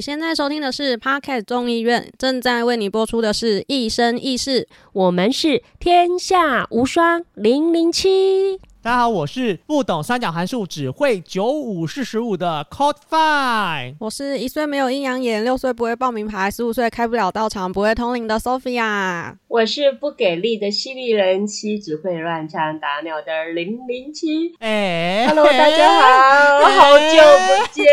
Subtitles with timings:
[0.00, 4.62] 你现在收听的是 Pocket 众议院，正在为你播出的是《一生一世》。
[4.94, 13.96] 我们是天下无双零零七，大家好，我是不懂三角函数，只会九五四十五的 Code Five。
[14.00, 19.34] 我是一岁没有阴阳眼，六岁不会报名牌，十五岁开不了道场，不会通灵的 Sophia。
[19.48, 24.54] 我是不给力的犀利人妻，只会乱枪打鸟的零零七。
[24.60, 27.04] 哎，Hello，大家好，好久
[27.46, 27.84] 不见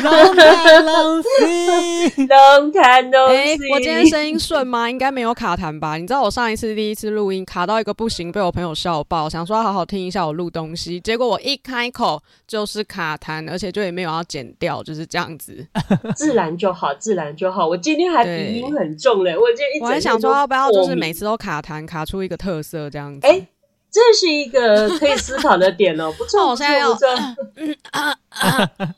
[0.00, 3.72] ，Long time no see，Long time no see。
[3.72, 4.88] 我今天声音顺吗？
[4.88, 5.96] 应该没有卡痰吧？
[5.96, 15.66] 你知道我上一次第一次录音卡到一个不行，被我朋友笑爆，想说好好听一下我录东西，结果我一开口就是卡痰，而且就也没有要剪掉，就是这样子，
[16.14, 17.66] 自然就好，自然就好。
[17.66, 23.26] 我今天还鼻音很重嘞，我今天一我还想说要不要就是每次都卡痰，卡出一个特色这样子。
[23.26, 23.48] 哎，
[23.90, 26.94] 这是一个可以思考的点哦， 不错，我现在要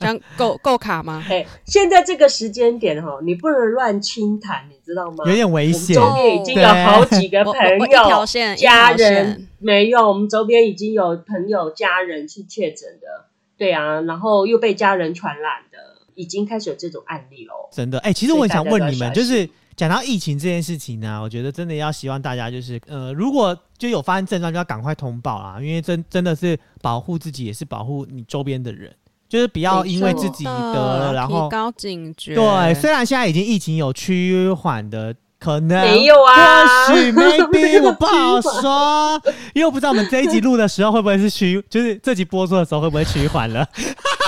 [0.01, 1.25] 这样够够卡吗？
[1.31, 5.25] 哎，现在这个时间点哈，你不能乱轻谈，你知道吗？
[5.27, 5.95] 有点危险。
[5.95, 7.55] 周边已经有好几个朋
[7.89, 15.79] 友、家人没有，我们周边已经有朋友、家人是确诊的，对啊，然后又被家人传染的，
[16.17, 17.69] 已经开始有这种案例喽。
[17.73, 19.49] 真的，哎，其实我想问你们，就是。
[19.81, 28.95] 讲到疫情这件事情呢，我觉得真的要希望大家就是，呃，如果就有发生症状，就要赶快通报啊，因为真真的是保护自己，也是保护你周边的人，
[29.27, 32.35] 就是不要因为自己得了，然后提高警觉。
[32.35, 39.19] 对，虽然现在已经疫情有趋缓的可能，没有啊，或许 maybe 我不好说，
[39.55, 43.67] 因为我不知道我们这一集录的时候会不会是趋，就是这集播出的时候会不会趋缓了。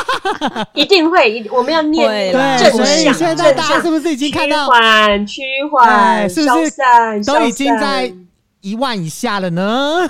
[0.72, 3.12] 一定会，我们要念正向。
[3.12, 8.10] 现在大家是不是已经看到趋缓、趋缓、是不是都已经在
[8.62, 10.08] 一万以下了呢？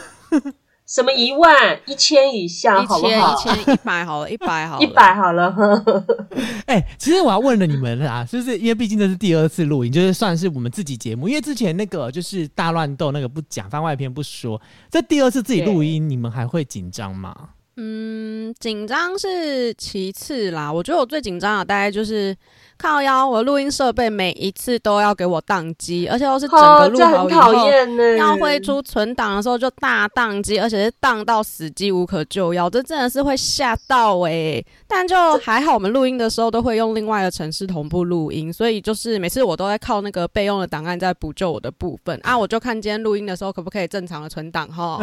[0.92, 2.84] 什么一万、一千以下？
[2.84, 3.34] 好不好？
[3.34, 5.56] 一千、一百好了，一百好， 一百好了。
[6.68, 11.30] 哎，其实我要问了你们啊，就是因为毕竟这是第二次录音，就是算是我们自己节目。
[11.30, 14.60] 因为之前那个就是大乱斗那个不讲番外篇不说，
[14.90, 17.34] 这第二次自己录音，你们还会紧张吗？
[17.78, 20.70] 嗯，紧张是其次啦。
[20.70, 22.36] 我觉得我最紧张的大概就是
[22.78, 27.70] 靠腰，我录音设备每一次都要给我宕机，而且都是整个录好以后
[28.16, 34.62] 要挥出存档的时候就大宕机，而且是宕到死机无可救药，这真的是会吓到哎。
[34.86, 42.36] 但就还好，我们录音的时候都会用另外的城市同步录音，所以就是每次我都在靠那个备用的档案在补救我的部分啊。
[42.36, 45.00] 我就看今天录音的时候可不可以正常的存档哈，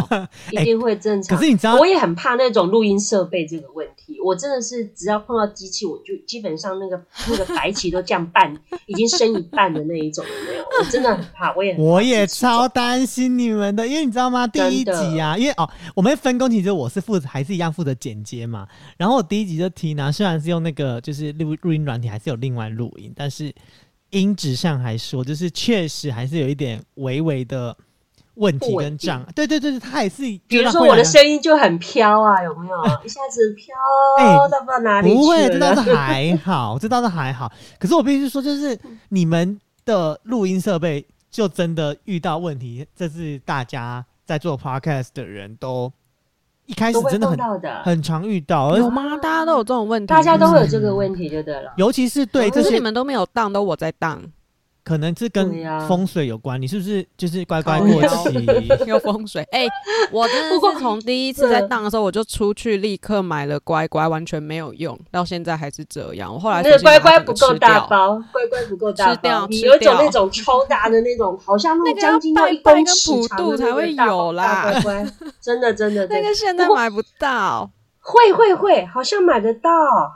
[0.51, 1.35] 一定会正常。
[1.35, 2.59] 可是你知道，我也很怕那种。
[2.69, 8.55] 录音设备这个问题，我真的是只要碰到机器，我就基本上那个那个白旗都降半，
[8.87, 10.63] 已经升一半的那一种没有。
[10.79, 14.47] 我真的很怕，我也 我也超担心你们的，因为你知道吗？
[14.47, 18.67] 第一集啊，因为哦，我们分工其实我是负责还是一样负责剪接嘛。
[18.97, 23.53] 然后我第一集就提呢，虽然是用那个就是录录音软体，还是有另外录音，但是
[24.11, 27.75] 音质上还说，就是确实还是有一点微微的。
[28.39, 30.23] 问题跟障，对对对对，他也是。
[30.47, 32.77] 比如说我的声音就很飘啊，有没有？
[33.03, 33.75] 一下子飘
[34.49, 37.51] 到不知道哪里去不会，这倒是还好，这倒是还好。
[37.77, 38.79] 可是我必须说，就是
[39.09, 45.91] 你们的录音设备就真的遇到问题，这是大家在做 podcast 的人都
[46.65, 47.37] 一开始真的很
[47.83, 49.17] 很常遇到，有吗？
[49.17, 51.73] 大家都有这种问题，大家都会有这个问题就对了。
[51.77, 54.21] 尤其是对，可是你们都没有当，都我在当。
[54.89, 55.47] 可能是跟
[55.87, 58.65] 风水有关，你是不是就是乖乖过期？
[58.89, 59.43] 有风水？
[59.51, 59.67] 哎，
[60.11, 66.33] 我真的是从第一次在 当的时候，我就出去立刻买了乖乖，完全没有用，到现在还是这样。
[66.33, 74.71] 我后来那个乖乖不够大包，乖乖不够大包，你有一种那种超大的那种，好像那个将近要一公尺长才会有啦。
[74.71, 75.07] 乖乖，
[75.39, 77.69] 真的真的， 那个现在买不到。
[78.01, 79.69] 会会会，好像买得到，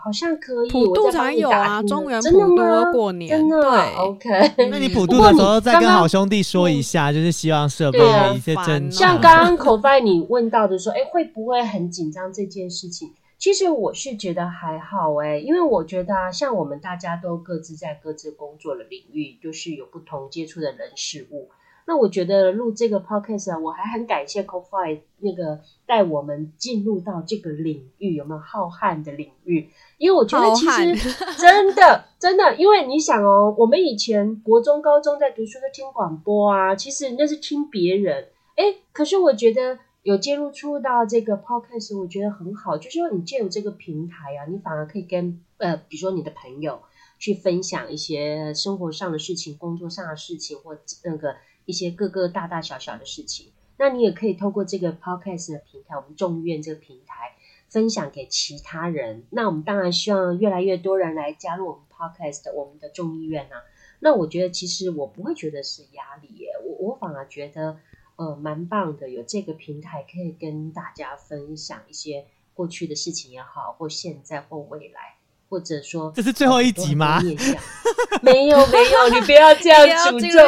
[0.03, 0.69] 好像可以。
[0.69, 3.95] 普渡才有啊，中原普渡过年，真的对。
[3.97, 8.00] OK，那你普渡的时候再跟好兄弟说一下，就是希望设备
[8.33, 8.91] 一些真。
[8.91, 13.12] 像刚刚口饭你问到的说，哎，会不会很紧张这件事情？
[13.38, 21.50] 其实我是觉得还好哎，因为我觉得啊，像我们大家都各自在各自工作的领域，就是有不同接触的人事物。
[21.85, 29.69] 那我觉得录这个 podcast 啊，我还很感谢 CoFi 那个带我们进入到这个领域，有没有浩瀚的领域？
[29.97, 38.29] 因为我觉得其实 真的真的，因为你想哦，我们以前国中、高中在读书都听广播啊，其实那是听别人。
[38.56, 46.79] 哎，可是我觉得有接入出到这个 podcast，我觉得很好，就是说你借由这个平台啊，你反而可以跟呃，比如说你的朋友
[47.18, 53.51] 去分享一些生活上的事情、工作上的事情，或那个一些各个大大小小的事情。
[53.77, 57.36] 那你也可以透过这个 podcast 的平台，我们众议院这个平台
[57.69, 59.24] 分享给其他人。
[59.30, 63.63] 那我们当然希望越来越多人来加入我们 podcast，我们的众议院啊。
[64.00, 67.80] 那我觉得其实我不会觉得是压力耶，我我反而觉得。
[68.15, 75.15] 呃，蛮棒的，有这个平台可以跟大家分享一些过去的事情也好，或现在或未来。
[75.53, 77.21] 或者说这是最后一集吗？
[78.23, 80.39] 没有没有，你不要这样诅咒。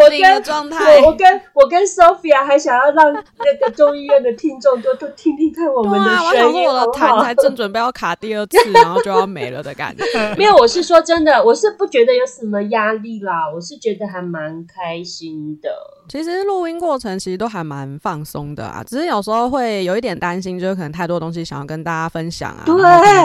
[0.00, 6.66] 我跟我跟我跟 Sophia 还想要让那个中医院的听众多多听听看我们的声音。
[6.66, 10.04] 我的痰才正准备要卡第二次，然后就要没了的感觉。
[10.36, 15.70] 没有，我是说真的，我是不觉得有什么压力啦，我是觉得还蛮开心的。
[16.08, 22.74] 其实录音过程其实都还蛮放松的啊，只是有时候会有一点担心，就是可能太多东西想要跟大家分享啊，对，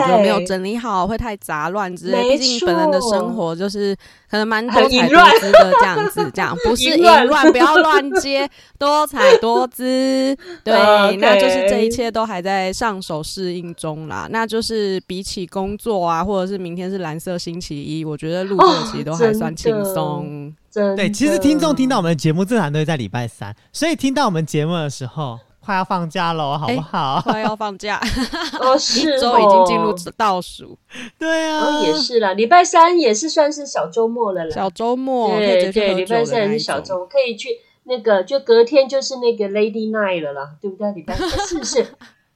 [0.06, 2.36] 就没有整理好，会太杂乱之类。
[2.36, 3.96] 毕竟本人的生活就是
[4.30, 8.48] 可能蛮多彩多姿的这样子， 这样不是淫乱， 不要乱接，
[8.78, 10.36] 多彩多姿。
[10.62, 14.28] 对，那就是这一切都还在上手适应中啦。
[14.30, 20.54] 那就是比起工作啊，或者是明天是蓝色星期一，我觉得录这其实都还算轻松。
[20.96, 27.20] 对，其实听众听到我们的节目，正常都会在礼拜三，所以听到我们节目的时候，快要放假了，好不好？
[27.24, 28.00] 快要放假，
[28.60, 30.76] 哦，是，周已经进入倒数。
[31.18, 34.50] 对啊，也是啦，礼拜三也是算是小周末了啦。
[34.54, 37.48] 小周末，对对，礼拜三是小周，可以去
[37.84, 40.92] 那个，就隔天就是那个 Lady Night 了啦，对不对？
[40.92, 41.86] 礼拜三是不是？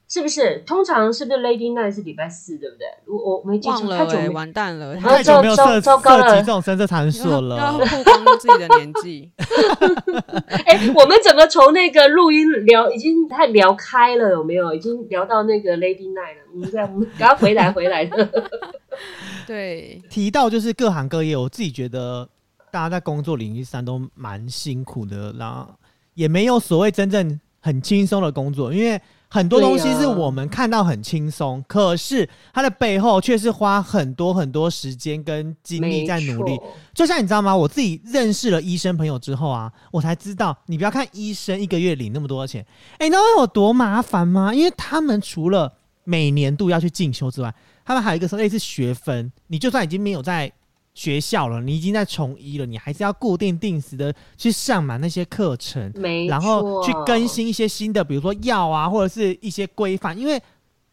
[0.08, 0.62] 是不是？
[0.66, 2.86] 通常是不是 Lady Night 是礼拜四，对不对？
[3.06, 9.30] 我我没记住，太久没完蛋了，太久没有涉涉及这种深色场所了，要曝光自己的年纪。
[10.64, 14.72] 哎，我们怎么从那个录音聊，已经太聊开了，有没有？
[14.72, 16.42] 已经聊到那个 Lady Night 了。
[16.54, 18.48] 我们再我们赶快回来回来的。
[19.46, 22.26] 对，提到就是各行各业，我自己觉得
[22.70, 25.68] 大家在工作领域上都蛮辛苦的，然后
[26.14, 28.98] 也没有所谓真正很轻松的工作，因为。
[29.30, 36.58] 很多东西是我们看到很轻松，可是它的背后却是花很多很多时间跟精力在努力。
[36.94, 37.54] 就像你知道吗？
[37.54, 42.64] 我自己认识了医生朋友之后啊，我才知道，你不要看医生一个月领那么多钱，
[42.98, 44.54] 哎，你知道有多麻烦吗？
[44.54, 45.72] 因为他们除了
[46.04, 47.54] 每年度要去进修之外，
[47.84, 50.52] 他们还有一个类似学分，你就算已经没有在。
[50.98, 55.92] 学校了，你已经在从医了，你还是要固定定时的去上满那些课程，
[56.26, 60.42] 然后去更新一些新的，比如说药啊，或者是一些规范，因为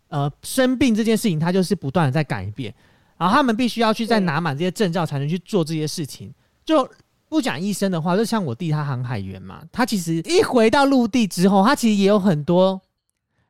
[0.10, 2.72] 呃生病这件事情它就是不断的在改变，
[3.18, 6.32] 然后他们必须要去再拿满这些证照才能去做这些事情。
[6.64, 6.88] 就
[7.28, 12.80] 不讲医生的话，就像我弟他航海员嘛，他其实一回到陆地之后，他其实也有很多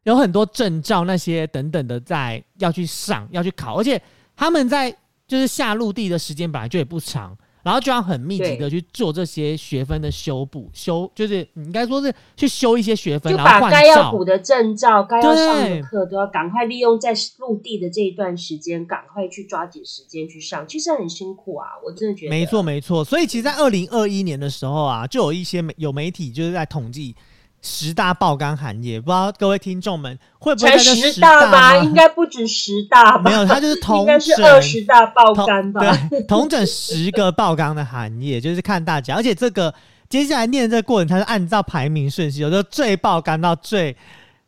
[0.03, 4.01] 有很多证照那些等等的在要去上要去考，而且
[4.37, 4.95] 他们在。
[5.27, 20.67] 就是下陆地的时间本来就也不长，然后就要很密集的去做这些学分的修补，修就是你应该说是去修一些学分，就把该要补的证照、该要上的课都要赶快利用在陆地的这一段时间，赶快去抓紧时间去上。
[20.67, 22.29] 其实很辛苦啊，我真的觉得。
[22.29, 27.15] 没错没错，所以其实，在二零二一年的时候啊，就有一些媒有媒体就是在统计。
[27.65, 31.75] 十大爆肝行业，不知道各位听众们会不会在十大吗？
[31.77, 35.81] 应该不止十大，没有，它就是同 整二十大爆肝吧？
[36.09, 39.15] 对，同整十个爆肝的行业， 就是看大家。
[39.15, 39.73] 而且这个
[40.07, 43.97] 接下来念这个过程，它是按照排名顺序，有的最爆肝到最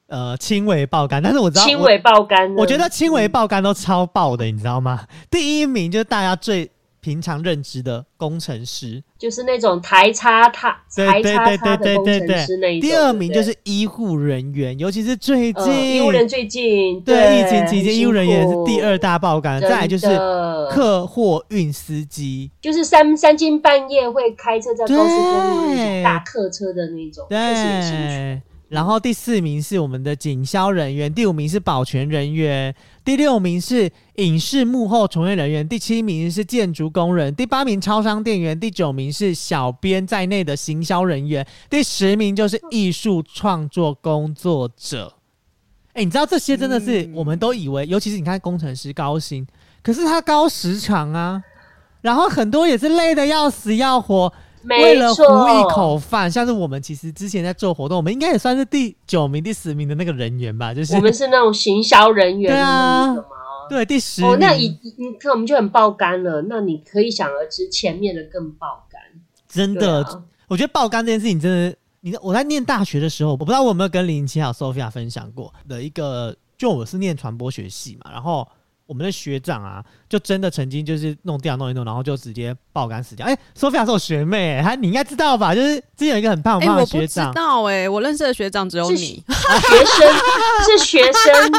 [0.07, 1.21] 呃轻微爆肝。
[1.23, 5.05] 但是我知道轻微爆肝，我觉得轻微爆肝都超爆的，你知道吗？
[5.31, 6.71] 第一名就是大家最。
[7.07, 19.61] 平常认知的工程师，就是那种台插他台叉叉的工程师那一第二名就是医护人员，尤其是最近医护人最近对疫情期间，医护人员是第二大爆肝。
[19.61, 20.05] 再来就是
[20.69, 28.41] 客货运司机，就是三三更半夜会开车在高速公路那种大客车的那种，对。
[28.69, 32.75] 然后第四名是我们的警消人员，第五名是保全人员，
[33.07, 45.13] 第六名是影视幕后从业人员，第七名是建筑工人，第八名超商店员，第九名是小编在内的行销人员，第十名就是艺术创作工作者。
[45.93, 49.47] 哎，你知道这些真的是我们都以为，尤其是你看工程师高薪，
[49.81, 51.41] 可是他高时长啊，
[52.01, 54.33] 然后很多也是累的要死要活。
[54.63, 60.73] 为了糊一口饭，像是我们其实之前在做活动，我们应该也算是第九名、第十名的那个人员吧。
[60.73, 63.15] 就是我们是那种行销人员，对啊，
[63.69, 64.23] 对第十。
[64.23, 66.41] 哦，那一你看我们就很爆肝了。
[66.49, 69.01] 那你可以想而知，前面的更爆肝。
[69.47, 71.77] 真的，我觉得爆肝这件事情真的。
[72.01, 78.47] 你我在念大学的时候，我不知道我有没有跟林奇还有 Sophia 分享过的一个，就我是念传播学系嘛，然后。
[78.87, 83.25] 我们的学长啊，就真的曾经就是弄掉弄一弄，然后就直接爆肝死掉。
[83.25, 85.53] 哎，Sophia 是我学妹，她你应该知道吧？
[85.53, 87.31] 就是之前有一个很胖胖的学长。
[87.31, 88.97] 知道哎，我认识的学长只有你。
[88.97, 90.07] 学生
[90.65, 91.51] 是学生，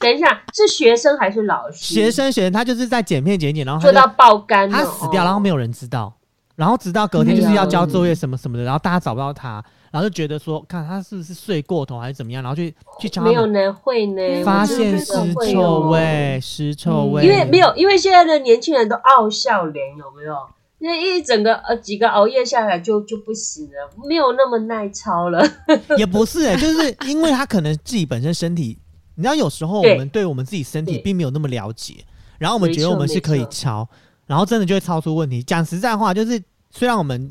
[0.00, 1.94] 等一下是学生还是老师？
[1.94, 6.12] 学生学生，他就是在剪片剪剪，然后做到爆肝，他死掉，然后没有人知道，
[6.56, 9.62] 然后直到隔天就是要交作业什么什么的，然后大家找不到他。
[9.92, 17.26] 然后就觉得说，看他是不是睡过头还是怎么样，然后去去敲没有呢，会呢，发现尸臭味，尸臭味。
[17.26, 20.34] 因为没有，因为现在的年轻人都傲笑脸，有没有？
[20.78, 25.46] 那一整个呃几个熬夜下来就就不行了，没有那么耐操了。
[25.98, 28.78] 也不是哎，就是因为他可能自己本身身体，
[29.16, 31.96] 你知道有时候我们对我们自己身体并没有那么了解，
[32.38, 33.86] 然后我们觉得我们是可以敲，
[34.26, 35.42] 然后真的就会超出问题。
[35.42, 37.30] 讲实在话，就是虽然我们。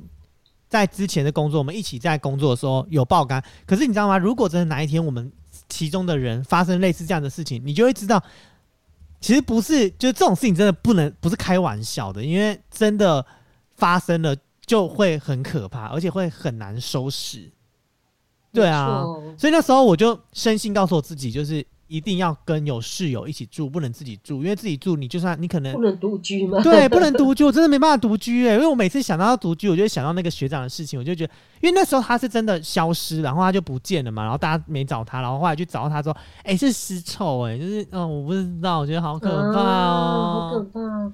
[0.71, 3.43] 在之前的工作，我们一起在工作的时候有爆肝。
[3.67, 4.17] 可是你知道吗？
[4.17, 5.29] 如果真的哪一天我们
[5.67, 8.23] 其中的人发生类似这样的事情，你就会知道，
[9.19, 13.25] 其实不是，就是这种事情真的不能不是开玩笑的，因为真的
[13.75, 14.33] 发生了
[14.65, 17.51] 就会很可怕，而且会很难收拾。
[18.53, 19.03] 对啊，
[19.37, 21.67] 所以那时候我就深信告诉我自己，就是。
[21.91, 26.57] 一定要跟有室友一起住，不能自己住，因为自己住你就算你可能不能独居吗？
[26.63, 41.12] 对，不能独居，我真的没办法独居哎，因为我每次想到要独居，我就想到那个学长的事情，我就觉得，因为那时候他是真的消失，然后他就不见了嘛，然后大家没找他，然后后来去找到他说，哎，是尸臭哎，就是嗯，我不知道，我觉得好可怕哦，好可怕。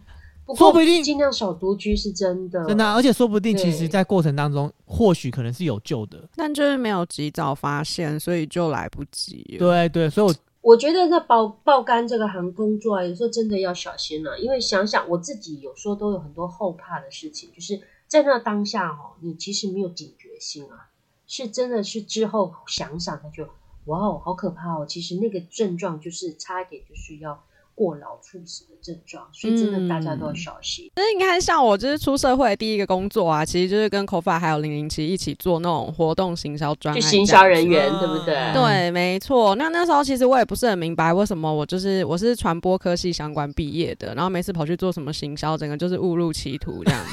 [0.55, 9.55] 说不定尽量少独居是真的，真的，而且说不定其实在过程当中，或许可能是有救的，但就是没有及早发现，所以就来不及。
[9.57, 10.33] 对对，所以我。
[10.67, 20.89] 我觉得在爆爆肝这个行工作啊，有时候真的要小心了，因为想想我自己有时候都有很多后怕的事情，就是在那当下哦，你其实没有警觉性啊，
[21.25, 23.47] 是真的是之后想想他就
[23.85, 27.41] 哇哦，好可怕哦，其实那个症状就是差一点就是要。
[27.77, 30.89] 过劳猝死的症状，所以真的大家都要小心。
[30.95, 38.51] 其实你看，像我就是出社会第一个工作啊，其实就是跟 c o f a 还有零零七一起做那种活动行销专，就行销人员，对不对？
[38.51, 39.53] 对，没错。
[39.53, 47.11] 那那时候其实我也不是很明白，为什么我就是我是传播科系相关毕业的，然后每次跑去做什么行销，整个就是误入歧途这样子。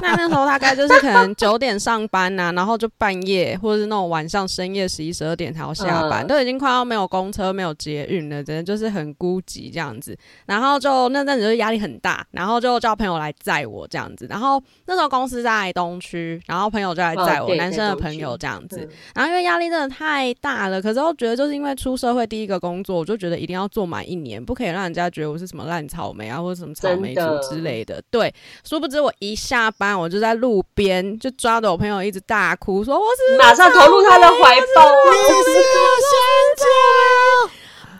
[0.00, 10.03] 那那时候大概就是可能九点上班呐，然后就半夜或者是那种晚上深夜十一十二点才要下班，都已经快要没有公车、没有捷运了，真的就是很孤寂这样子。
[10.46, 14.26] 然后就那阵子就压力很大，然后就叫朋友来载我这样子。
[14.28, 18.88] 然后那时候公司在东区，然后朋友就来载我，男生的朋友这样子。
[19.14, 28.02] 然后因为压力真的太大了，可是我觉得就是因为出社会第一个工作，我就觉得一定要做满一年，不可以让人家觉得我是什么烂草莓啊，或者什么草莓族之类的。
[28.10, 28.34] 对，
[28.64, 34.90] 殊不知我一下班，我就在路边就抓着我朋友一直大哭，说我是马上投入他的怀抱，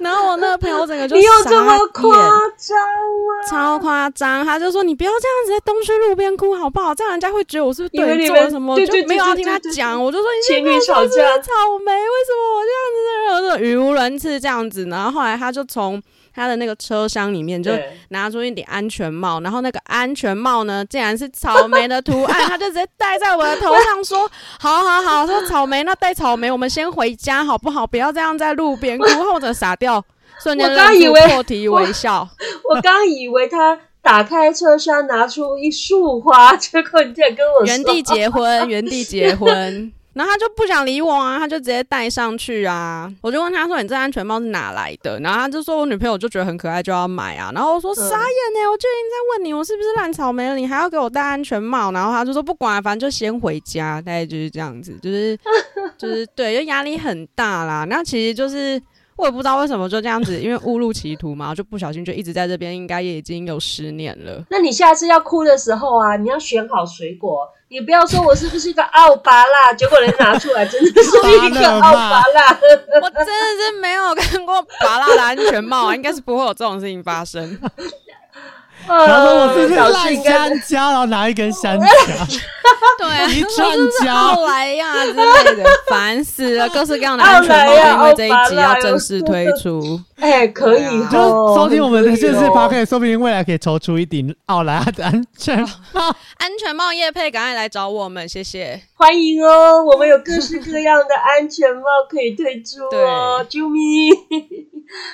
[0.04, 2.14] 然后我那个朋友整个就 你有这么夸
[2.56, 3.49] 张吗？
[3.50, 4.44] 超夸张！
[4.44, 6.94] 他就说你不要这样子在东区路边哭好不好？
[6.94, 8.76] 这样人家会觉得我是不是对你做了什么？
[8.87, 10.02] 就没有要听他讲。
[10.02, 11.50] 我就说情侣吵架，草
[11.84, 13.49] 莓为什么我这样子？
[13.49, 14.84] 的人语无伦次这样子。
[14.87, 16.00] 然后后来他就从。
[16.34, 17.72] 他的那个车厢里面就
[18.08, 27.86] 拿出一顶安全帽，然后那个安全帽呢，竟然是草莓的图案， 他就直接戴在我的头上，说：“好好好，说草莓，那戴草莓，我们先回家好不好？
[27.86, 30.04] 不要这样在路边哭。”或者傻掉，
[30.42, 30.68] 瞬间
[31.28, 32.28] 破涕为笑。
[32.68, 39.92] 我刚以为他打开车厢拿出一束花，结果你在跟我原地结婚，原地结婚。
[40.14, 43.12] 然后他就不想理我啊，他就直接戴上去啊。
[43.21, 50.54] 我就问他说：“你这安全帽是哪来的？”然后他就说：“我女朋友就觉得很可爱，就要买啊。”然后我说：“傻眼呢，我就已经在问你，我是不是烂草莓了？
[50.54, 55.37] 你还要给我戴安全帽？”然后他就说：“不管，反正就先回家。”大概就是这样子，就是
[55.99, 57.85] 就是对，就压力很大啦。
[57.88, 58.80] 那其实就是
[59.16, 64.44] 我也不知道为什么就这样子，因为误入歧途嘛，就不小心就一直在这边，应该也已经有十年了。
[64.49, 67.49] 那你下次要哭的时候啊，你要选好水果。
[67.75, 71.11] 你不要说我是不是一个奥巴啦， 结果人拿出来真的是
[71.45, 72.57] 一个奥巴啦。
[73.02, 73.33] 我真的
[73.64, 77.59] 是没有看过巴拉的安全帽，应该是不会有这种事情发生。
[78.86, 81.86] 然后我是烂香蕉，然后拿一根香蕉，
[82.98, 90.00] 对，一串蕉，后来呀之类的， 烦死了，各式各样的安全帽，因为这一集要正式推出。
[90.16, 95.68] 哎，可以，就收听我们的就是 p o d 说不定未来可以抽出一顶奥莱的安全帽。
[96.38, 104.10] 安全帽叶佩，赶快来找我们，谢谢，欢迎哦，我们有各式各样的安全帽可以推出哦，啾咪。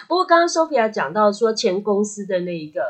[0.06, 2.80] 不过刚刚 Sophia 讲到说前公司的那一个，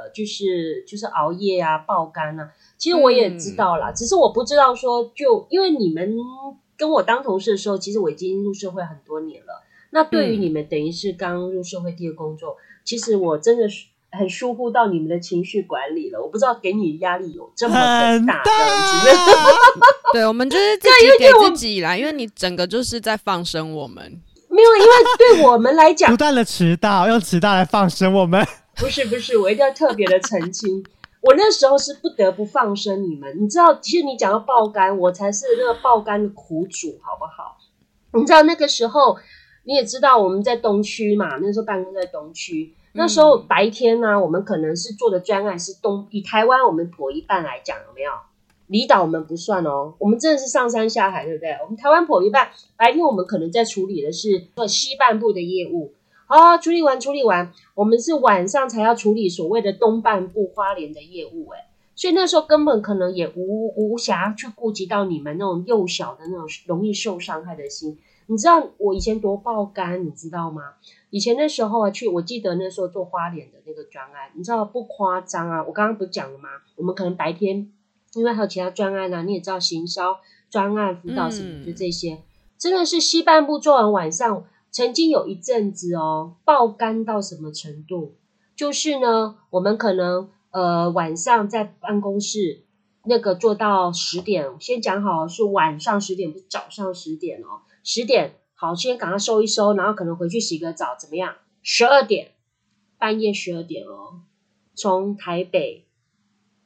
[0.75, 6.17] 就是就是熬夜啊、爆肝啊，其实我也知道啦，只是我不知道说就因为你们
[6.77, 9.63] 跟我当同事的时候，其实我已经入社会很多年了。
[9.91, 16.23] 那对于你们，等于是刚入社会第一个工作，其实我真的是很疏忽到你们的情绪管理了。
[16.23, 17.75] 我不知道给你压力有这么
[18.27, 18.43] 大，
[20.15, 24.21] 对，我们就是自己给自己啦，因为你整个就是在放生我们。
[24.49, 28.47] 没有，因为对我们来讲，不断的迟到，用迟到来放生我们。
[28.77, 30.85] 不是不是，我一定要特别的澄清，
[31.21, 33.43] 我那时候是不得不放生你们。
[33.43, 37.59] 你知道，其实你讲到爆肝，我才是那个爆肝的苦主，好不好？
[38.15, 39.19] 你知道那个时候，
[39.65, 48.11] 你也知道我们在东区嘛，那时候办公在东区，那时候白天呢，我们可能是做的专案是东，以台湾我们破一半来讲，有没有？
[48.67, 51.51] 离岛我们不算哦，我们真的是上山下海，对不对？
[51.63, 55.93] 我们台湾破一半，白天我们可能在处理的是西半部的业务。
[56.31, 61.65] 啊，处理完处理完，我们是晚上才要处理所谓的东半部花莲的业务，诶
[61.97, 67.99] 所以那时候根本可能也无无暇去顾及到你们那种幼小的那种容易受伤害的心。
[68.27, 70.63] 你知道我以前多爆肝，你知道吗？
[71.11, 75.65] 以前那时候啊，去我记得那时候做花莲的那个专案，你知道不夸张啊？
[75.65, 76.49] 我刚刚不是讲了吗？
[76.77, 77.73] 我们可能白天
[78.15, 82.23] 因为还有其他专案啊，你也知道行销专案辅导什么，就这些，
[82.57, 84.45] 真的是西半部做完晚上。
[84.71, 88.17] 曾经有一阵子哦，爆肝到什么程度？
[88.55, 92.65] 就是呢，我们可能呃晚上在办公室
[93.05, 97.63] 那个做到十点，先讲好是晚上十点，不是早上十点哦。
[97.83, 101.35] 十点好，先赶快收一收，然后可能回去洗个澡，怎么样？
[101.63, 102.33] 十二点，
[102.99, 104.21] 半夜十二点哦，
[104.75, 105.87] 从台北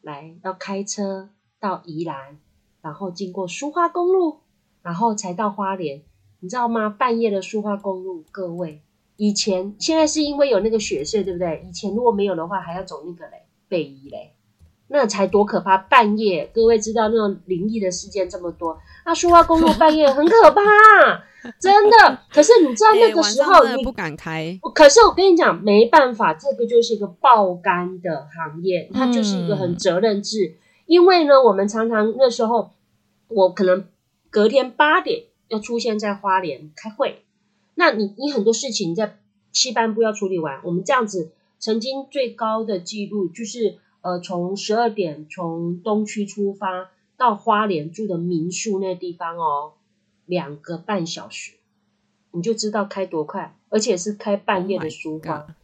[0.03, 1.31] 来要开车
[1.61, 2.39] 到宜兰，
[2.83, 4.41] 然后经过苏花公路，
[4.83, 6.03] 然后才到花莲。
[6.45, 6.91] 你知道吗？
[6.91, 8.83] 半夜的苏花公路，各位，
[9.17, 11.65] 以前现在是因为有那个雪隧，对不对？
[11.67, 14.35] 以前如果没有的话，还要走那个嘞，北宜嘞，
[14.89, 15.79] 那才多可怕！
[15.79, 20.61] 半夜，各位知道那种灵异的事件这么多，那苏花公路半夜很可怕，
[21.59, 22.19] 真的。
[22.31, 30.59] 可是你知道那个时候 你不敢开，可是我跟你讲，没办法，这个就是一个爆肝的行业，它就是一个很责任制。
[30.85, 32.73] 因为呢，我们常常那时候，
[33.29, 33.87] 我可能
[34.29, 35.23] 隔天八点。
[35.55, 37.23] 要出现在花莲开会，
[37.77, 39.19] 那你你很多事情在
[39.53, 40.61] 西半部要处理完。
[40.65, 49.75] 我们这样子曾经最高的记录就是，呃，从十二点从东区出发到花莲住的民宿那地方哦，
[50.27, 51.53] 两个半小时，
[52.33, 55.55] 你就知道开多快，而且是开半夜的书房，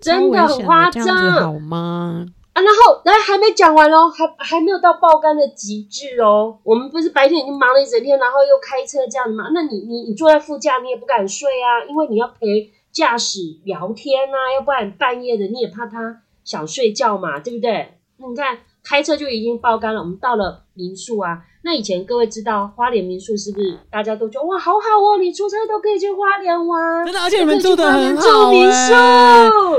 [0.00, 2.26] 真的很夸张，好吗？
[2.56, 6.58] 啊，然后来还没讲完哦，还还没有到爆肝的极致哦。
[6.62, 9.50] 我们不是白天已经忙了一整天，然后又开车这样子嘛？
[9.52, 17.98] 那你你你坐在副驾，你也不敢睡啊，因为你要陪驾驶聊天啊，要不然半夜的你也怕他想睡觉嘛，对不对？
[18.16, 18.60] 你看。
[18.88, 20.00] 开车就已经爆肝了。
[20.00, 23.76] 我们到了民宿啊，那以前各位知道花莲民宿是不是？
[23.90, 28.94] 大家都觉得哇，好好哦，你出差都可以去花莲玩，真的，而且你们住的很好，民宿，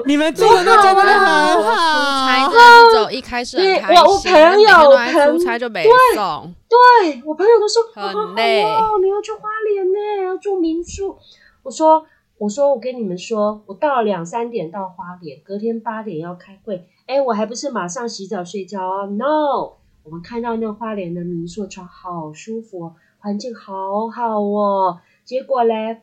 [0.06, 2.52] 你们住的真的很好。
[2.52, 8.66] 出差一开始很开心，我我朋友出差就没送，对我朋友都说很累，
[9.02, 11.18] 你要去花莲呢，要住民宿。
[11.64, 12.06] 我说
[12.38, 16.86] 我说我跟你们说，我到了两三点到花莲，隔天八点要开会。
[17.08, 25.02] 哎，我还不是马上洗澡睡觉啊！No，我们看到那花莲的民宿床好舒服哦，环境好好哦。
[25.26, 26.02] 结果嘞，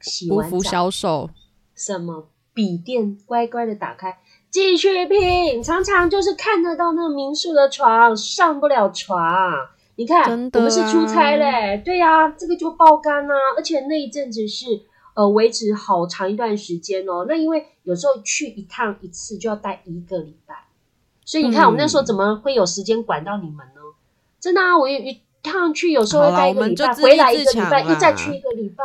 [0.00, 1.30] 洗完服销售
[1.74, 4.18] 什么笔电乖乖的打开
[4.50, 9.54] 继续拼，常常就是看得到那民宿的床上不了床。
[9.96, 13.34] 你看，我们是出差嘞，对呀，这个就爆肝啊！
[13.56, 14.82] 而且那一阵子是。
[15.14, 17.26] 呃，维持好长一段时间哦。
[17.28, 20.54] 那因为有时候去一趟一次就要待一个礼拜，
[21.28, 23.82] 所以你看我们那时候怎么会有时间管到你们呢？
[24.40, 28.82] 真的啊，我一趟去有时候会待一个礼拜，回来一个礼拜，又再去一个礼拜。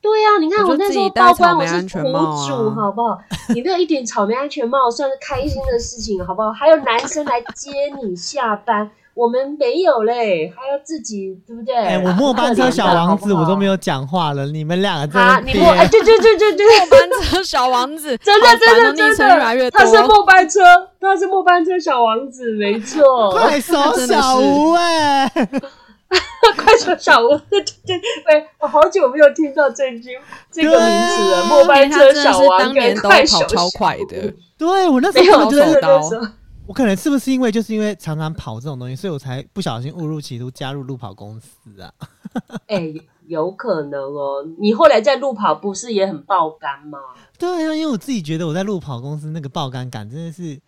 [0.00, 2.02] 对呀，你看我那时候报关我是苦
[2.48, 3.20] 主，好不好？
[3.54, 6.50] 你没有一点草莓安全帽算是开心的事情，好不好？
[6.50, 7.70] 还有男生来接
[8.02, 8.90] 你下班。
[9.14, 11.72] 我们没有嘞，还要自己，对不对？
[11.72, 15.56] 哎，我末班车小王子，我都没有讲话了，你们两个在那边。
[15.64, 20.60] 哎，对对对对对，末班车小王子， 真的真的真的，他是末班车，
[21.00, 23.30] 他是末班车小王子，没错。
[23.30, 23.74] 快手
[24.04, 25.30] 小吴哎，
[26.56, 27.96] 快手小吴，对对对，
[28.26, 30.18] 喂，我好久没有听到这句
[30.50, 31.44] 这个名字了。
[31.44, 36.26] 末班车小王跟快手超快的，对我那时候就在那时候。
[36.66, 41.92] 我可能是不是因为就是因为常常跑这种东西，所以我才不小心误入歧途加入路跑公司啊？
[42.68, 42.92] 哎，
[43.26, 44.44] 有可能哦。
[44.58, 46.98] 你后来在路跑不是也很爆肝吗？
[47.38, 50.58] 对啊，因为我自己觉得我在路跑公司那个爆肝感真的是，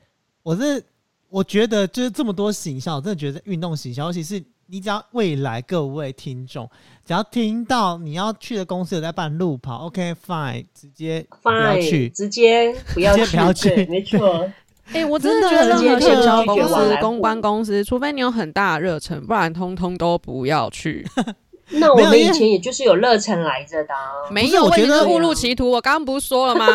[0.42, 0.84] 我是
[1.30, 6.68] 我觉得就是这么多行销，我真的觉得运动行销，尤其是你只要未来各位听众，
[7.06, 14.46] 只要听到你要去的公司有在办路跑，OK fine，直接不要去，直接不要不要去， 没错。
[14.92, 21.06] 哎，我真的觉得任何营销公司、公关公司，除非你有很大的热忱，不然通通都不要去。
[21.70, 23.94] 那我们以前也就是有热忱来着的，
[24.30, 25.68] 没有，我觉得误入歧途。
[25.68, 26.66] 我刚刚不是说了吗？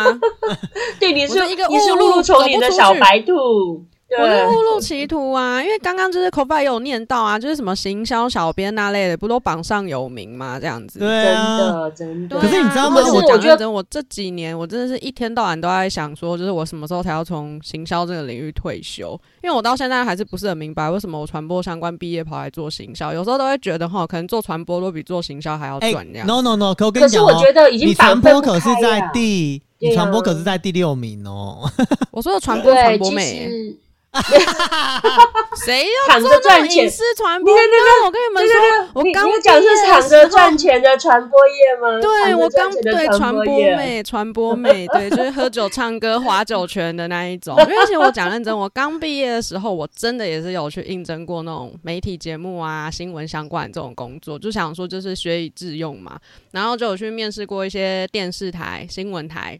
[1.00, 3.86] 对，你是一个误入丛林的小白兔。
[4.20, 10.58] 我是误入歧途啊，因为刚刚就是 c o f i 有念到啊，就是什么行销小编那类的，不都榜上有名吗？
[10.60, 12.38] 这样子，对啊，真的真的。
[12.40, 13.00] 可是你知道吗？
[13.12, 19.18] 我讲认真，我这几年我真的是一天到晚都在想说，就是我什么时候才要从行销这个领域退休？
[19.42, 23.12] 因为我到现在还是不是很明白，为什么我传播相关毕业跑来做行销？
[23.12, 26.06] 有时候都会觉得哈，可能做传播都比做行销还要赚。
[26.12, 27.32] 这样，no no no，可我跟你讲哦，
[27.70, 31.70] 你传播可是在第，你传播可是在第六名哦。
[32.10, 33.76] 我说的传播传播美。
[35.64, 36.90] 谁要躺着赚钱？
[37.16, 37.54] 传播？
[37.54, 38.54] 对对对，我跟你们说，
[38.92, 42.00] 我刚讲是躺着赚钱的传播业吗？
[42.00, 47.56] 对，我刚对传播妹，传播妹， 对，就是喝酒、唱歌、划酒泉的那一种。
[47.60, 56.18] 因为其实我讲认真，我刚毕业的时候，我真的也是有去应征过那种媒体节目啊、新闻相关这种工作，就想说就是学以致用嘛。
[56.50, 59.58] 然后就有去面试过一些电视台、新闻台。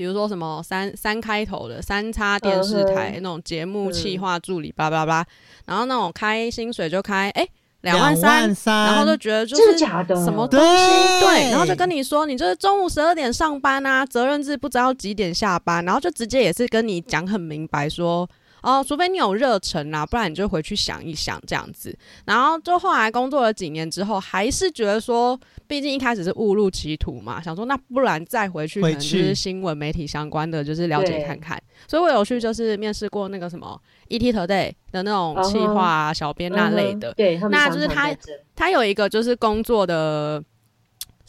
[0.00, 5.22] 比如说什么三三开头的三叉电视台那种节目企划助理，叭叭叭，
[5.66, 7.46] 然后那种开薪水就开哎
[7.82, 9.78] 两万三，然后就觉得就是
[10.24, 11.20] 什么东西？
[11.20, 18.26] 对，然后就跟你说你就是中午十二点上班啊，责任制不知道几点下班，然后就直接也是跟你讲很明白说。
[18.62, 21.96] 哦，除非你有热忱啊，不然你就回去想一想这样子。
[22.26, 31.60] 然后就后来工作了几年之后，还是觉得说，毕竟一开始是误入歧途嘛，想说那不然再回去，可能就是新闻媒体相关的，就是了解看看。
[31.88, 38.14] 所以我有去就是面试过那个什么 ET Today 的那种企划小编那类的，对，那就是他
[38.54, 40.42] 他有一个就是工作的。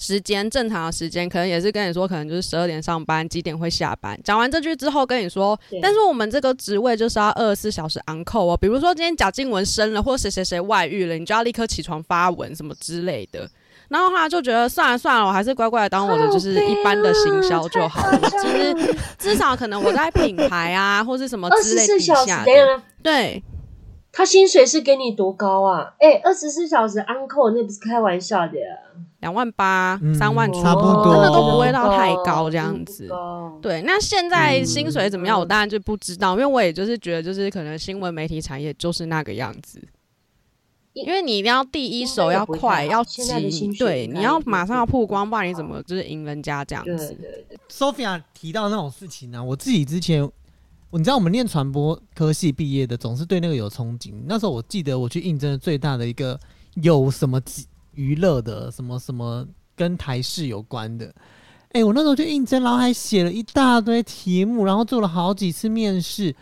[0.02, 4.20] 时间正常的时间，可能也是跟你说，可能就是十二点上班，几点会下班。
[4.24, 8.58] 讲完这句之后，跟你说，但是我们这个职位就是要二十四小时 on call 哦。
[8.58, 13.48] 比如说今天贾静雯生了，或谁谁谁外遇了，你就要立刻起床发文什么之类的。
[13.90, 18.20] 然后后来就觉得算了算了，我还是乖乖的当我的就是一般的行销就好了。
[18.28, 22.82] 其实至少可能我在品牌啊，或是什么之类底下的。
[23.04, 23.44] 对，
[24.12, 25.94] 他薪水是给你多高啊？
[26.00, 28.54] 哎，二十四小时 on call 那不是开玩笑的。
[29.22, 33.10] 两万八、三万差不多，真的都不会到太高这样子。
[33.62, 35.40] 对，那现在薪水怎么样？
[35.40, 39.82] 我当然就不知道，因为我也就是觉得，就是可能新闻媒体产业就是那个样子。
[40.94, 43.24] 因为你一定要第一手，要快，要急，
[43.78, 47.18] 对，你要马上要曝光，不然你怎么就是赢人家这样子
[47.70, 50.30] ？Sophia 提到那种事情呢，我自己之前，
[50.90, 54.14] 你知道我们念传播科系毕业的，总是对那个有憧憬。
[54.26, 56.38] 那时候我记得我去应征的最大的一个
[56.74, 57.40] 有什么？
[57.94, 61.14] 娱乐的什么什么跟台式有关的，
[61.72, 66.36] 哎，我那时候就应征，然后还写了一大堆题目，然后做了好几次面试，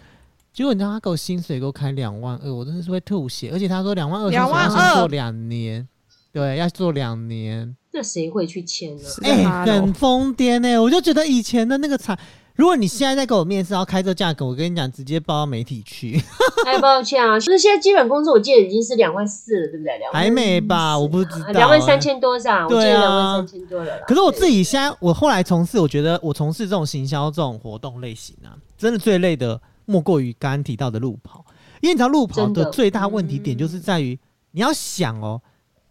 [0.54, 3.50] 结果你知道他给我薪水给我开两万二，我真的是会吐血。
[3.52, 5.88] 而且他说两万二，两万二做两年，
[6.32, 9.04] 对，要做两年，那谁会去签呢？
[9.24, 12.18] 哎，很疯癫哎，我就觉得以前的那个产。
[12.60, 16.22] 如果你现在在跟我面试，要开这价格，我跟你讲，直接报到媒体去。
[16.66, 19.98] 太 抱歉啊，就是现在基本工资，我记得已经是两万四了，对不对？
[19.98, 21.00] 两还没吧？
[21.00, 21.52] 我不知道。
[21.54, 22.68] 两万三千多是吧？
[22.68, 24.00] 对啊两万三千多了。
[24.06, 31.46] 可是我自己现在，我后来从事，我觉得我从事这种行销这种活动类型啊，真的最累的莫过于刚刚提到的路跑，
[31.80, 34.20] 因为你知道路跑的最大问题点就是在于
[34.52, 35.42] 你要想哦，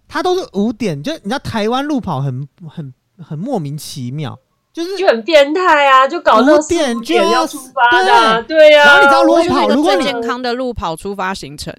[0.07, 4.39] 它都是五点，就你知道台湾路跑很很很莫名其妙。
[4.73, 8.85] 就是就很变态啊，就搞那种点就要出发的，对呀。
[8.85, 11.75] 然后你知道路跑，如果最健康的路跑出发行程，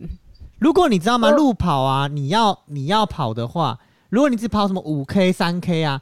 [0.60, 1.30] 如果你知道吗？
[1.32, 6.02] 路跑啊，你要你要跑的话，如果你只跑什么五 K、三 K 啊，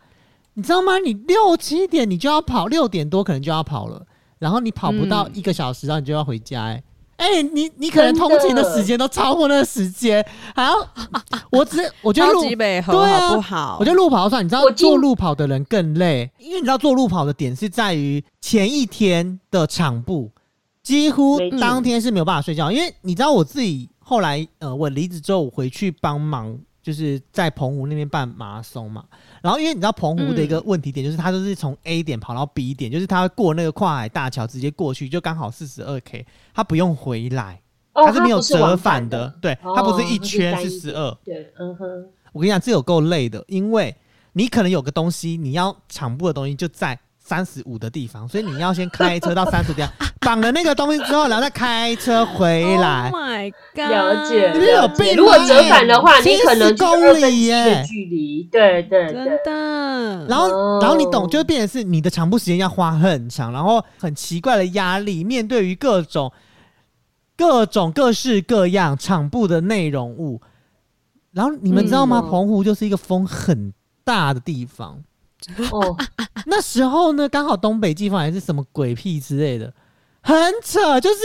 [0.55, 0.97] 你知道吗？
[0.97, 4.05] 你六七点你就要跑，六点多可能就要跑了，
[4.39, 6.81] 然后你跑不到一个小时，然后你就要回家，哎。
[7.17, 10.23] 哎，你你可能通勤的时间都超过那个时间，
[10.55, 10.75] 还要
[11.51, 12.79] 我只我觉得路对
[13.11, 13.77] 啊，不好。
[13.79, 20.31] 我觉得路跑算，你知道做路跑的人更累，因为你知道做路跑的点是在于前一天的场部，
[20.83, 26.57] 几乎当天是没有办法睡觉，因为你知道我自己后来呃，我离职之后我回去帮忙。
[26.87, 29.03] 就是在澎湖那边办马拉松嘛，
[29.41, 37.61] 然后因为你知道澎湖的一个问题点，就是它都是从 A 点跑到 B 点，就是它过那个跨海大桥直接过去，就刚好四十二 K，它不用回来，
[37.93, 43.93] 它是没有折返的，对，它不是一圈是十二，对，嗯哼，我跟你讲，这有够累的，因为
[44.31, 49.75] 你可能有个东西，你要抢步的东西就在三十五的地方，所以你要先开车到三十五，
[50.21, 53.09] 绑了那个东西之后，然后再开车回来。
[53.11, 53.89] Oh my god！
[53.89, 60.25] 了解，你有病如果折返的话，你可能公里耶距离，对对对，真的。
[60.29, 66.31] 然后，然后你懂，就变成是你的长步时间要花很长，然后很奇怪的压力，面对于各种
[67.35, 70.41] 各种各式各样场部的内容物。
[71.33, 72.21] 然后你们知道吗？
[72.21, 73.73] 澎湖就是一个风很
[74.05, 75.03] 大的地方。
[75.71, 75.95] 哦，
[76.47, 79.71] 那时候呢，刚好东北季风还是什么鬼屁之类的，
[80.21, 80.99] 很扯。
[80.99, 81.17] 就是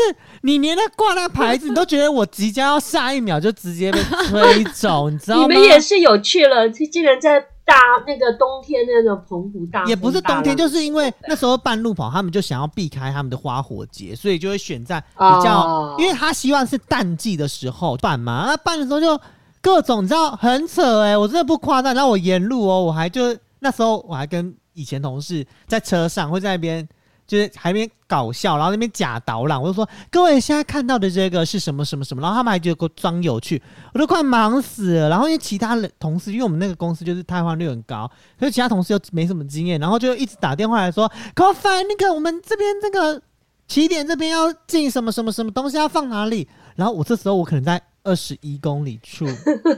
[0.42, 3.98] 你连那挂那牌子，你都觉得我即将要下一秒就直接被
[4.28, 5.42] 吹走，你知道 吗？
[5.42, 7.74] 你们也是有趣了，竟然在大
[8.06, 18.44] 那个冬天那种澎湖大，也不是冬天，就是因为那时候半路跑，他们就想要避开他们的花火节，所以就会选在比较，因为他希望是淡季的时候办嘛。
[18.46, 19.18] 那办的时候就
[19.60, 21.94] 各种，你知道很扯哎，我真的不夸张。
[21.94, 23.34] 然后我沿路哦，我还就。
[23.62, 26.86] 那时候我还跟以前同事在车上，会在那边
[27.26, 33.62] 就是还边搞笑，然后那边假导览，我就说各位现在看到的这个是什么什么什么，然后他们还觉得装有趣，
[33.94, 35.08] 我都快忙死了。
[35.08, 43.22] 然后因为其他的同事，因为我们那个公司就是瘫痪率很高，所以其他同事又没什么经验，然后就一直打电话来说，Coffee 那个我们这边这个
[43.68, 46.48] 起点这边要进什么什么什么东西要放哪里？
[46.74, 49.24] 然后我这时候我可能在二十一公里处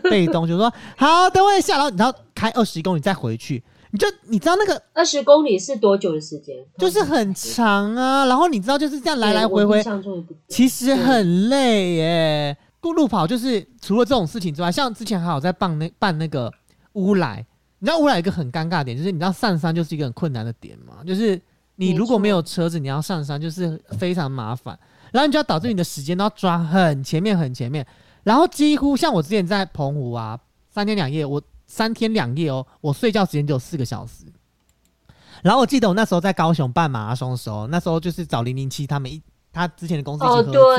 [0.05, 3.62] 被动，就说好等我一下，然后然后开二十一公里再回去。
[3.94, 6.57] 你就你知道那个二十公里是多久的时间？
[6.76, 9.80] 就是很长啊，然后你知道就是这样来来回回，
[10.48, 12.57] 其实很累耶。
[12.80, 16.52] 过路跑就是除了这种事情之外，像之前还有在办那办那个
[16.94, 17.46] 乌来，
[17.78, 21.40] 你知道乌来一个很尴尬点，就是你知道上山就是一个很困难的点嘛，就是
[21.76, 24.76] 你如果没有车子，你要上山就是非常麻烦，
[25.12, 27.87] 然后你就要导致你的时间都要抓很前面很前面，
[28.24, 30.37] 然后几乎像我之前在澎湖啊，
[30.68, 31.40] 三天两夜我。
[31.74, 34.24] 三天两夜哦，我睡觉时间只有四个小时。
[35.42, 39.20] 然后我记得我那时候在高雄办马拉松的时候，那时候就是找零零七他们一
[39.52, 40.78] 他之前的公司一起合作。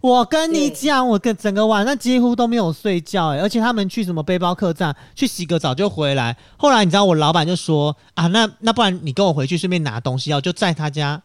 [0.00, 6.36] 我跟你讲，我跟整个晚上几乎都没有睡觉哎，而且他们去什么背包客栈去洗个澡就回来。
[6.56, 11.20] 后来你知道我老板就说啊，那那不然你跟我回去顺便拿东西要就在他家。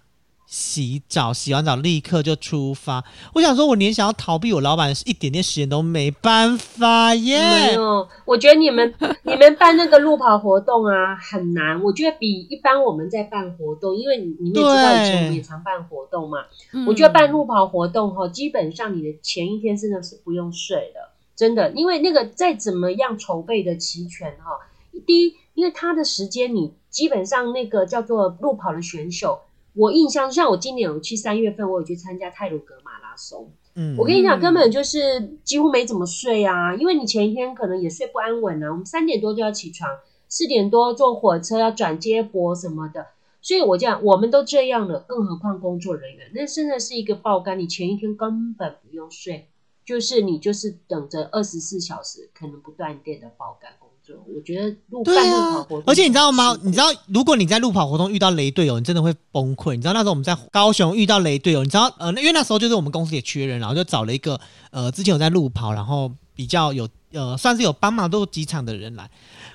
[0.48, 3.04] 洗澡，洗完澡立刻就出发。
[3.34, 7.40] 我想说，我连想要逃避我老板一点点时间都没办法耶。
[7.40, 11.82] 没有，我觉得你们 你们办那个路跑活动啊很难。
[11.82, 16.46] 我觉得比一般我们在办活动，因为你你也知道以前我们也常办活动嘛。
[16.88, 24.60] 我觉得办路跑活动哈，基本上你的前一天真的是不用睡的，真的，因为那个再怎么样筹备的齐全哈，
[25.08, 29.40] 第一，因为他的时间你基本上那个叫做路跑的选手。
[29.76, 33.52] 我印象像我今年有去三月份，我有去参加泰鲁格马拉松。
[33.76, 38.72] 嗯，我跟你讲，根本就是几乎没怎么睡啊，因为你前一天可能也睡不安稳啊。
[38.72, 39.90] 我们三点多就要起床，
[40.30, 43.08] 四点多坐火车要转接驳什么的，
[43.42, 47.60] 所以我讲我们都这样了，更何况工作人员，那真的是一个爆肝。
[47.60, 49.50] 你前一天根本不用睡，
[49.86, 53.74] 就是你就是等着二十四小时可能不断电的爆肝。
[54.14, 56.58] 我觉得路半路跑活动，而且你知道吗？
[56.62, 59.76] 你知道，如果你在路跑活动遇到雷队友，你真的会崩溃。
[59.76, 64.40] 你知道那时候我们在高雄遇到雷队友，你知道呃，因为那时候就是我们公司也缺人，然后就找了一个
[64.72, 69.10] 呃之前有在路跑，然后比较有呃算是有帮忙都几场的人来，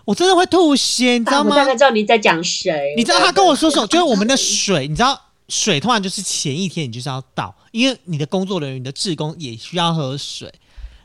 [0.04, 1.54] 我真的会吐血，你知道吗？
[1.54, 2.94] 大概知道你在讲谁。
[2.96, 10.52] 你知道他跟我说说， 就是我们的水，你知道水通常就是前一天你就是要倒，因为你的工作人员、你的职工也需要喝水，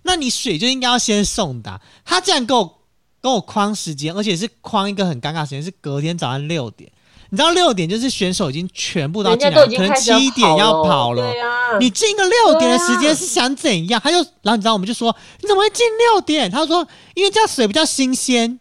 [0.03, 1.79] 那你水就应该要先送达。
[2.03, 2.79] 他竟然给我。
[3.25, 6.91] 跟我框时间，而且是框一个很尴尬时间，是隔天早上六点。
[7.31, 11.33] 你知道六点就是选手已经全部到进来，可能七点要跑了。
[11.79, 13.99] 你进个六点的时间是想怎样？
[13.99, 16.51] 他就，然后你知道我们就说你怎么会进六点？
[16.51, 18.59] 他说因为这样水比较新鲜。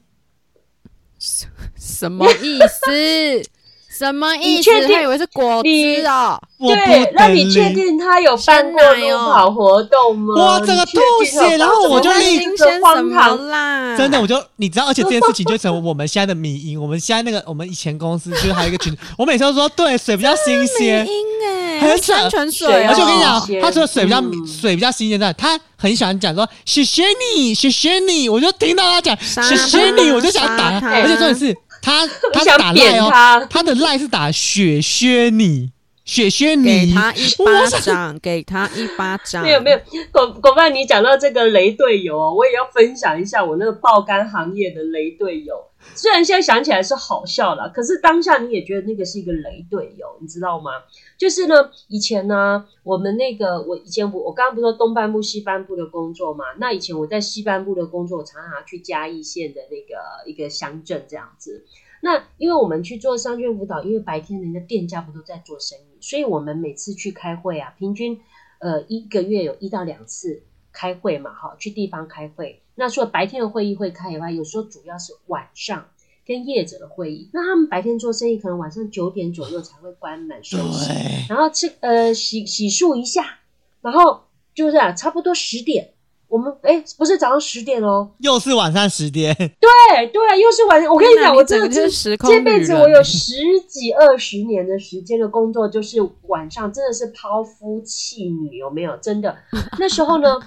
[1.79, 3.50] 什么意思？
[3.97, 4.71] 什么意思？
[4.89, 6.41] 他以为是果汁哦。
[6.59, 10.35] 对，那你确定他有办过路跑活动吗？
[10.35, 13.97] 哇，这个吐血，然后我就立刻荒唐啦！
[13.97, 16.81] 真的，我就你知道，而且这件事情就成为我们现在的迷因。
[16.81, 21.07] 我们现在那个，我们以前公司就是还有一个群，我每次都说，对，水比较新鲜，
[21.81, 22.87] 很山泉水。
[22.87, 27.05] 而且我跟你讲，他除了水比较水比较新鲜之外，他很喜欢讲说谢谢
[27.37, 31.55] 你，谢谢你，我就听到他讲谢谢你，我就想打他，而且重点是。
[31.85, 35.70] 他 他打赖哦，他的赖是打雪靴你，
[36.05, 39.43] 雪雪你，给他一巴掌，给他一巴掌。
[39.45, 39.79] 没有没有，
[40.12, 45.71] 果果伴，你讲到这个雷队友哦，我也要分享一下我那个爆肝行业的雷队友。
[45.95, 50.71] 虽然现在想起来是好笑了，可是当下你也觉得那个是一个雷队友，你知道吗？
[51.17, 51.55] 就是呢，
[51.88, 56.45] 以前呢，我们那个我以前我我刚刚不是说东半部西半部的工作嘛？
[56.59, 61.64] 那以前我在西半部的工作，我常常去嘉义县的那个一个乡镇这样子。
[62.03, 68.21] 那因为我们去做商圈辅导，因为白天人家店家不都在做生意，所以我们每次去开会啊，平均
[68.59, 72.61] 呃一个月有一到两次开会嘛，哈，去地方开会。
[72.75, 75.88] 那除了白天的会议会开以外，有时候主要是晚上
[76.27, 77.31] 跟业者的会议。
[77.33, 80.93] 那他们白天做生意，可能晚上九点左右才会关门休息，
[81.31, 83.38] 然后吃呃洗洗漱一下，
[83.81, 85.94] 然后就是啊，差不多十点。
[86.29, 89.35] 我们哎，不是早上十点哦，又是晚上十点。
[89.37, 90.93] 对对，又是晚上。
[90.93, 93.35] 我跟你讲，我真的这这辈子我有十
[93.69, 98.97] 几二十年的时间的工作，就是晚上真的是抛夫弃女，有没有？
[98.97, 99.37] 真的，
[99.79, 100.41] 那时候呢，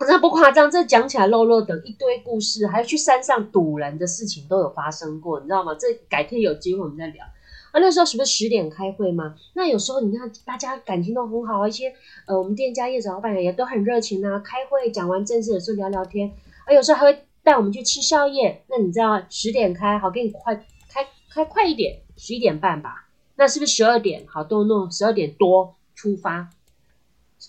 [0.00, 5.74] 那不夸张，这讲起来漏漏的一堆故事，还有去山上堵人的事情都有发生过，你知道吗？
[5.78, 7.24] 这改天有机会我们再聊。
[7.70, 9.34] 啊，那时候是不是十点开会吗？
[9.54, 11.92] 那有时候你看大家感情都很好，一些
[12.26, 14.38] 呃，我们店家业主老板也都很热情啊。
[14.38, 16.32] 开会讲完正事的时候聊聊天，
[16.64, 18.64] 啊，有时候还会带我们去吃宵夜。
[18.68, 20.56] 那你知道十点开好，给你快
[20.88, 23.08] 开开快一点，十一点半吧。
[23.36, 26.50] 那是不是十二点好都弄十二点多出发？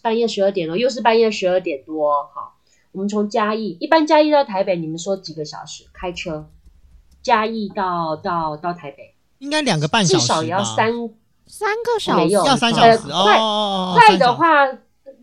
[0.04, 2.24] 半夜十二点了，又是半夜十二点多。
[2.34, 2.58] 好，
[2.92, 6.50] 我们从嘉义，一般嘉义到台北，你们说几个小时开车？
[7.22, 9.16] 嘉义到到到台北。
[9.40, 10.92] 应该两个半小时，至少也要三
[11.48, 13.00] 三个小时，要三小时。
[13.10, 13.38] 快
[13.96, 14.68] 快的话，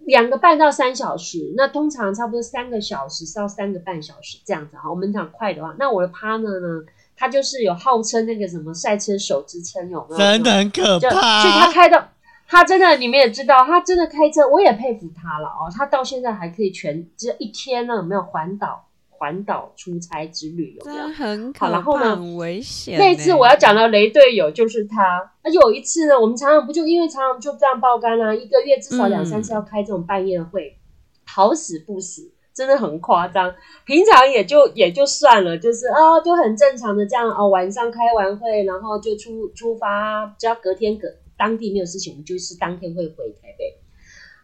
[0.07, 1.53] 两个半到三小时。
[1.57, 4.91] 那通常差不多三个小时到三个半小时这样子哈。
[4.91, 6.85] 我们讲快的话，那我的 partner 呢，
[7.17, 10.19] 他就是有号称那个什么赛车手之称，有没有？
[10.19, 11.43] 真的很可怕。
[11.43, 12.09] 所以他开到，
[12.49, 15.71] 他真的你们也知道，他真的开车，我也佩服他了哦。
[15.73, 18.86] 他到现在还可以全这一天呢，有没有环岛？
[19.19, 21.09] 环岛出差之旅有没有？
[21.09, 22.17] 很好，然后呢？
[22.17, 22.99] 很危险。
[22.99, 25.33] 那一次我要讲的雷队友就是他。
[25.43, 30.79] 而有一次呢，我们常常不就因为常常就这样爆肝啊，一个月至少两三次要开这种半夜会，
[31.25, 33.55] 好死不死，真的很夸张。
[33.85, 37.49] 平常也就也就算了，就是啊，就很正常的这样哦。
[37.49, 43.79] 晚上开完会，然后就出出发，只要隔天隔当地没有事情，我们就是当天会回台北。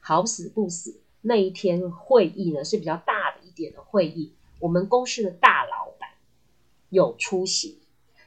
[0.01, 4.35] 好死不死，那一天会议呢是比较大的一点的会议。
[4.62, 6.09] 我们公司的大老板
[6.88, 7.81] 有出席，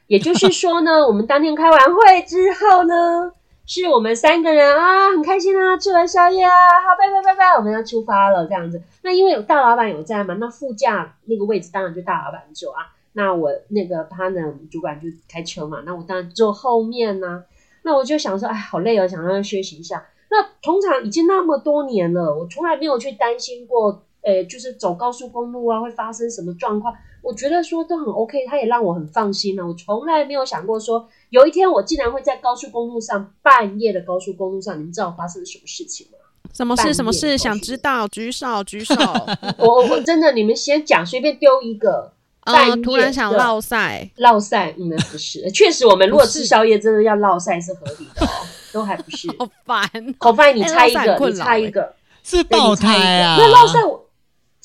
[0.06, 3.32] 也就是说呢， 我们当天开完会之后呢，
[3.64, 6.50] 是我们三个人啊，很开心啊，吃完宵夜啊，
[6.84, 8.82] 好，拜拜拜拜，我们要出发了，这样子。
[9.02, 12.92] 那因为有大老板有在嘛，那副驾那个位置当然就大老板坐啊。
[13.14, 17.44] 那我那个 partner 主管就开车嘛，那我当然坐后面呢。
[17.82, 20.06] 那我就想说，哎，好累哦，想让他休息一下。
[20.28, 24.02] 那通常已经那么多年了，我从来没有去担心过。
[24.26, 26.92] 诶，就是走高速公路啊，会发生什么状况？
[27.22, 29.66] 我觉得说都很 OK，他也让我很放心了。
[29.66, 36.18] 我从来没有想过说，有一天我竟然会在高速公路上，半夜的高速公路上，你们知道发生了什么事情吗？
[36.52, 36.92] 什么事？
[36.92, 37.38] 什么事？
[37.38, 38.08] 想知道？
[38.08, 38.94] 举手，举手。
[39.58, 42.12] 我我真的，你们先讲，随便丢一个。
[42.44, 48.30] 嗯，突然想落赛，落赛，嗯，不是，确实，我们如果吃宵夜，真的要落赛是合理的哦，
[48.72, 49.28] 都还不是。
[49.36, 49.88] 好烦，
[50.20, 53.36] 好烦，你猜一个，你猜一个，是爆胎啊？
[53.38, 54.05] 那落赛我。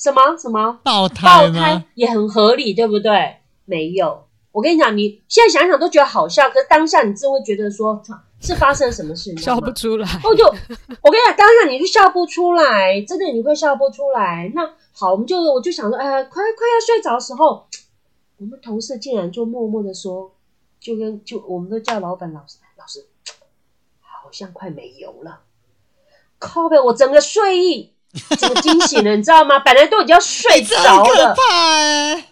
[0.02, 1.28] 什么什么爆胎？
[1.28, 3.36] 爆胎也很合理，对不对？
[3.66, 8.02] 没有，我跟你讲，你现在想想都觉得好笑，可是当下你真会觉得说，
[8.40, 9.32] 是发生了什么事？
[9.36, 10.08] 笑不出来。
[10.24, 14.50] 我就我跟你讲，当下你就笑不出来，真的你会笑不出来。
[14.56, 17.64] 那好，我们就我就想说，哎，快快要睡着的时候，
[18.38, 20.32] 我们同事竟然就默默的说，
[20.80, 23.06] 就跟就我们都叫老板老师，老师
[24.00, 25.42] 好像快没油了，
[26.40, 27.91] 靠呗，我整个睡意。
[28.38, 29.16] 怎么惊醒了？
[29.16, 29.58] 你知道吗？
[29.60, 31.34] 本来都已经要睡着了，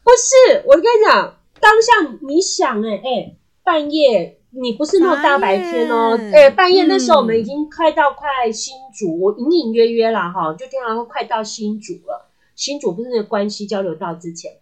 [0.03, 0.63] 不是？
[0.67, 12.29] 我跟你讲，当下你想，哎哎，半夜你不是那种大白天哦，哎，半夜那时候我们已经快到快新竹，我隐隐约约啦哈，就听到说快到新竹了。
[12.57, 14.53] 新竹不是那个关系交流道之前，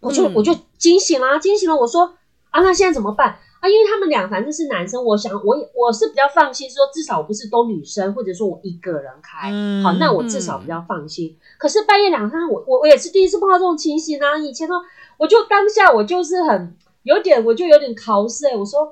[0.00, 1.76] 我就我就惊醒了，惊醒了。
[1.76, 2.14] 我说
[2.50, 3.38] 啊，那现在怎么办？
[3.60, 9.50] 啊，因为他们俩反正是男生，我想我我是比较放心，说至少我不是都女生，或者说我一个人开，
[9.82, 11.36] 好，那我至少比较放心。
[11.58, 14.38] 可是半夜两三，我我我也是第一次碰到这种情形啊！
[14.38, 14.74] 以前呢，
[15.16, 18.84] 我就当下我就是很有点，我就有点考试哎，我说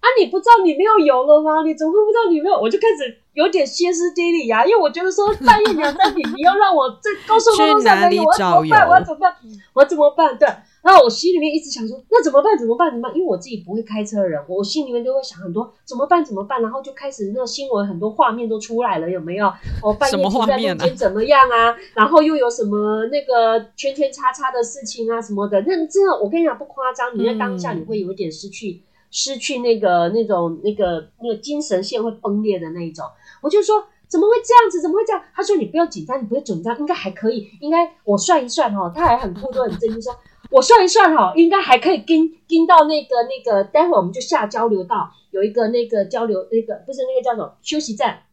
[0.00, 1.62] 啊，你不知道你没有油了吗？
[1.64, 2.60] 你怎么会不知道你没有？
[2.60, 8.88] 我就开始有点歇斯底里呀，因为我觉得说 半夜两三点你要让我在高速公路上没有，我要怎么办？
[8.88, 9.36] 我要怎么办？
[9.72, 10.36] 我要怎么办？
[10.38, 10.48] 对。
[10.82, 12.58] 然后我心里面一直想说，那怎么办？
[12.58, 12.90] 怎么办？
[12.90, 13.16] 怎么办？
[13.16, 16.24] 因为我自己不会开车的人，我心里面就会想很多，怎么办？
[16.24, 16.60] 怎么办？
[16.60, 19.46] 然后就开始那新闻很多画面都出来了，有没有？
[19.80, 21.76] 哦半夜停在路边怎么样啊？
[21.94, 25.60] 然后又有什么那个圈圈叉叉的事情啊什么的？
[25.60, 33.04] 那真的，我跟你讲不夸张，你在当下你会有一点失去失去那个那种那个那个精神线会崩裂的那一种。
[33.40, 34.80] 我就说怎么会这样子？
[34.82, 35.22] 怎么会这样？
[35.32, 40.12] 他说你不要紧张，你不要紧张，应该还可以，应该我算一算哦，他还很酷，都很震惊说。
[40.52, 48.24] 我算一算哈，应该还可以跟跟到那个那个，待会儿我们就下交流道，有一个那个交流那个不是那个叫什么休息站，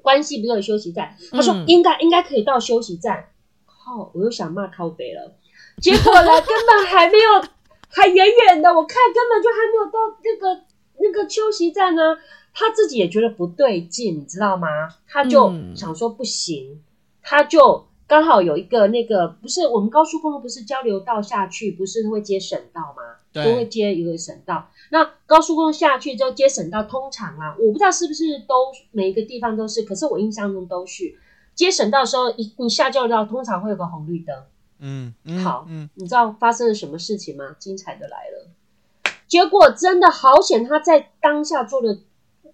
[0.00, 1.16] 关系不是有休息站？
[1.32, 3.30] 他说应该应该可以到休息站。
[3.66, 5.34] 靠，我又想骂靠北了，
[5.82, 7.48] 结果呢根本还没有，
[7.90, 10.62] 还远远的，我看根本就还没有到那个
[11.00, 12.16] 那个休息站呢。
[12.54, 14.68] 他自己也觉得不对劲，你知道吗？
[15.06, 16.82] 他就想说不行，
[17.20, 17.85] 他就。
[18.06, 23.02] 刚好有一个那个不是我们高速公路不是交流道下去不是会接省道吗？
[23.32, 24.70] 都会接一个省道。
[24.90, 28.54] 那高速公路下去之后接省道，通常啊，我不知道是不是都
[28.92, 31.16] 每一个地方都是，可是我印象中都是
[31.54, 34.34] 接省道的时候，一你下交流道通常会有个红绿灯。
[34.78, 37.56] 嗯，好，嗯，你知道发生了什么事情吗？
[37.58, 41.98] 精彩的来了，结果真的好险，他在当下做的，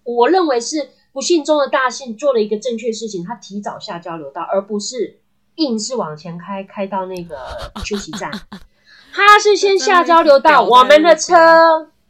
[0.03, 5.19] 我认为是不幸中的大幸，做了一个正确事情，他提早下交流道，而不是。
[5.55, 7.35] 硬是往前开，开到那个
[7.85, 8.31] 休息站。
[9.13, 11.35] 他是先下交流道， 我们的车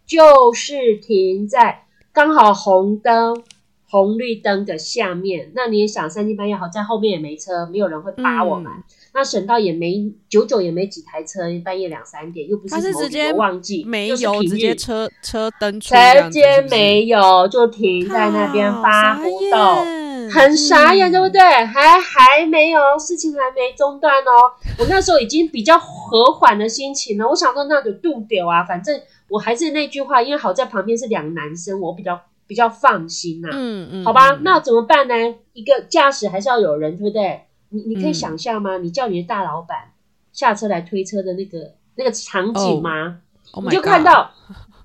[0.05, 1.83] 就是停在
[2.13, 3.43] 刚好红灯、
[3.89, 5.51] 红绿灯的下面。
[5.53, 8.71] 那你也想，三更半夜好在后面也没车，没有人会扒我们。
[9.15, 12.91] 那省道也没九九也没几台车，半夜两三点又不是什
[13.31, 15.89] 么旺季，没有直接车车灯直
[16.31, 20.02] 接没有就停在那边发胡豆。
[20.33, 21.39] 很傻眼，对不对？
[21.41, 24.51] 还还没有事情还没中断哦。
[24.79, 27.27] 我那时候已经比较和缓的心情了。
[27.27, 33.49] 我想说那就度掉啊，反正我还是那句话，因为好在旁边是两个男生，我比较比较放心呐。
[33.51, 35.13] 嗯嗯，好吧，那怎么办呢？
[35.53, 37.43] 一个驾驶还是要有人，对不对？
[37.69, 38.77] 你你可以想象吗？
[38.77, 39.91] 你叫你的大老板
[40.31, 43.19] 下车来推车的那个那个场景吗？
[43.63, 44.31] 你就看到。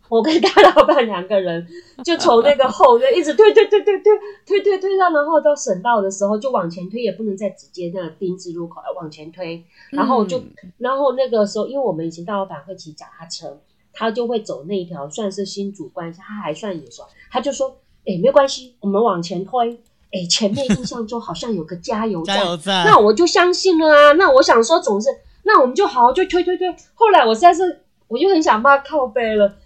[0.09, 1.67] 我跟大老板两个人
[2.05, 4.13] 就从那个后院一直推推推推推
[4.47, 10.43] 推推推到，然后到省道的时候就往前推，也不能再直接那个丁字路口往前推，然后就
[10.79, 13.61] 然后那个时候，因为我们以前大老板会骑脚踏车，
[13.93, 19.79] 他就会走那一条算是新主关，他还算也算，他就说：“哎，没关系，我们往前推，
[20.13, 22.39] 哎，前面印象中好像有个 加油站，
[22.87, 24.13] 那我就相信了啊。
[24.13, 25.11] 那我想说，总是
[25.43, 26.67] 那我们就好好就推推推。
[26.95, 29.57] 后来我实在是我就很想骂靠背了。”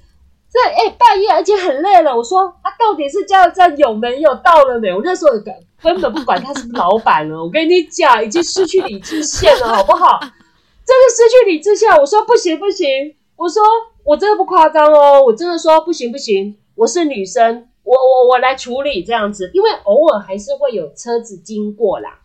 [0.52, 2.14] 这哎，半夜而且很累了。
[2.14, 4.92] 我说啊，到底是加油站有没有到了没？
[4.92, 7.42] 我那时候根根本不管他是老板了。
[7.42, 10.20] 我跟你讲，已经失去理智线了，好不好？
[10.20, 11.90] 真的失去理智线。
[11.96, 13.62] 我说不行不行，我说
[14.04, 16.58] 我真的不夸张哦，我真的说不行不行。
[16.74, 22.18] 我是女生，我我我来处理这样子，因为偶尔还是会有车子经过啦。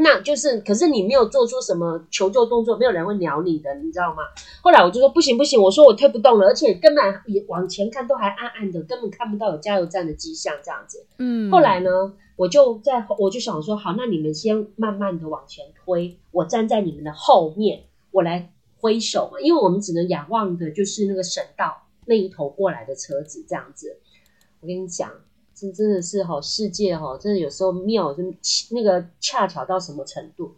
[0.00, 4.22] 那就是，可是你没有做出什么求救动作，没有人会鸟你的，你知道吗？
[4.62, 11.04] 后来我就说不行不行，我说我推不动了，而且根本也往前看都还暗暗的，根本看不到有加油站的迹象，这样子。
[11.18, 11.50] 嗯。
[11.50, 17.82] 后来呢，我就在我就想说，好，那你们先慢慢的往前推，我站在你们的后面，
[18.12, 23.98] 我来挥手嘛，因为我们只能仰望的就是那个省道那一头过来的车子，这样子。
[24.60, 25.10] 我跟你讲。
[25.58, 28.22] 真真的是哈，世界哈，真的有时候妙，就
[28.70, 30.54] 那个恰巧到什么程度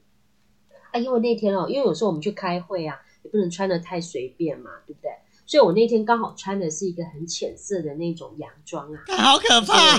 [0.93, 0.99] 啊？
[0.99, 5.11] 因为那天哦，因为有时候我们去开会啊，也不能穿的太随便嘛，对不对？
[5.47, 9.99] 所以我那天刚好穿的是一个很浅色的那种洋装啊，好可怕。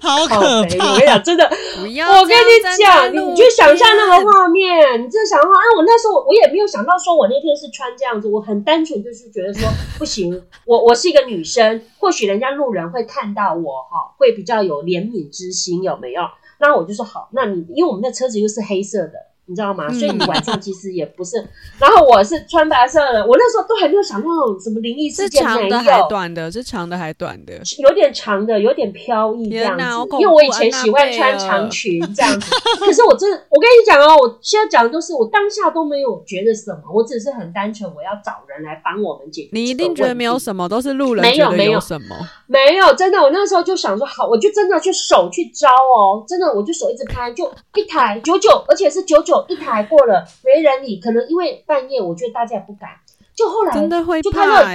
[0.00, 0.92] 好可怕！
[0.92, 5.48] 我跟你讲，真的，我跟你讲，你就想象那个画面，你真的想象。
[5.50, 16.22] 啊我那时候我也没有想到，说我那天是穿这样子，我很单纯就是觉得说不行，我我是一个女生，或许人家路人会看到我哈，会比较有怜悯之心，有没有？
[16.58, 19.12] 那我就说好，那你因为我们的车子又是黑色的。
[19.48, 19.88] 你知道吗？
[19.88, 21.36] 所以你晚上其实也不是。
[21.78, 24.28] 然后我是穿白色的，我那时候都还没有想到
[24.62, 25.58] 什么灵异事件，没有。
[25.58, 29.84] 长的还短的，是长的还短的，有点长的，有点飘逸这样子。
[30.20, 32.50] 因为我以前喜欢穿长裙这样子。
[32.78, 39.48] 可是我真的，我跟你讲哦，我现在讲的都是我当下都没有觉得什么，我只是很单纯，我要找人来帮我们解决。
[39.52, 43.18] 你一定觉得没有什么，都是路人没有没有什么，没有真的。
[43.18, 50.24] 我那时候就想说，好，我就真的去手去招哦，真的我就手一直拍，就一台九九，而且是九九一台过了。
[50.44, 52.90] 没人理，可能因为半夜，我觉得大家也不敢。
[53.34, 54.66] 就后来真的会就看到，看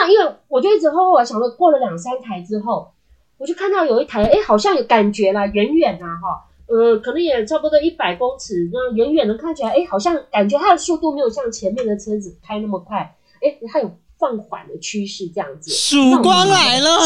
[0.00, 2.92] 到，因为我就一直后来想了，过了两三台之后，
[3.38, 15.70] 我就看到有一台，哎，好像有感觉了，远远啊，哈，呃，可能也差不多一百公尺，那远远的看起来，哎，好像感觉它的速度没有像前面的车子开那么快，哎，它有放缓的趋势，这样子。
[15.70, 16.98] 曙光来了，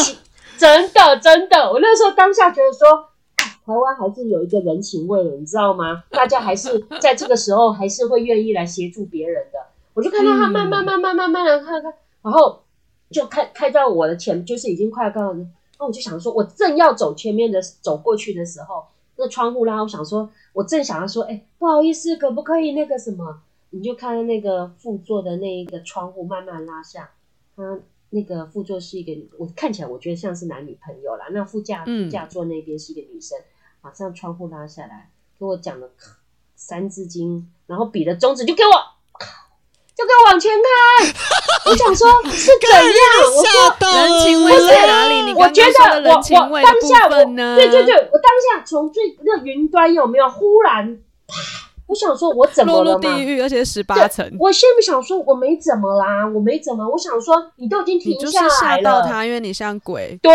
[0.57, 3.10] 真的真的，我那时候当下觉得说。
[3.71, 6.03] 台湾还是有一个人情味的，你知道吗？
[6.11, 9.59] 大家还是在这个时候还是会愿意来协助别人的。
[9.93, 12.61] 我就看到他慢慢慢慢慢慢的看看，然后
[13.09, 15.33] 就开开到我的前，就是已经快要到，
[15.79, 18.83] 那我就想说，我正要走前面的走过去的时候，
[19.15, 23.41] 那窗户拉，我想说，我正想要说，哎，不好意思，可不可以那个什么？
[23.69, 27.11] 你就看到那个副座的那一个窗户慢慢拉下，
[27.55, 31.27] 他那个副座是一个，我看起来我觉得像是男女朋友啦。
[31.31, 33.37] 那副驾副驾座那边是一个女生，
[33.81, 35.09] 马上窗户拉下来，
[35.39, 35.89] 给我讲了
[36.55, 38.71] 三字经，然后比了中指，就给我，
[39.95, 40.67] 就给我往前开。
[41.65, 42.85] 我想说，是怎样？
[43.35, 43.51] 我说
[43.93, 45.21] 人情味在哪里？
[45.23, 45.69] 你我觉得
[46.09, 47.25] 我我当下我
[47.55, 51.01] 对对对，我当下从最那云端有没有忽然啪？
[51.91, 53.01] 我想说，我怎么了嘛？
[53.01, 54.25] 地狱，而且十八层。
[54.39, 56.87] 我先不想说，我没怎么啦，我没怎么。
[56.87, 59.01] 我想说，你都已经停下来了。
[59.01, 60.17] 他，因为你像鬼。
[60.21, 60.31] 对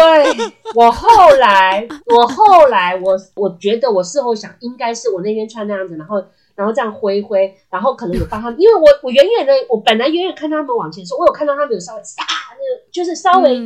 [0.75, 1.09] 我后
[1.41, 6.23] 来，我后来，我我觉得我事后想，应该是我那天穿那样子，然后
[6.55, 13.59] 然后这样挥挥，然后可能有帮他们，因为我我远远的，我本来远远看到他们往前走，我有看到他们有稍微啊，那个就是稍微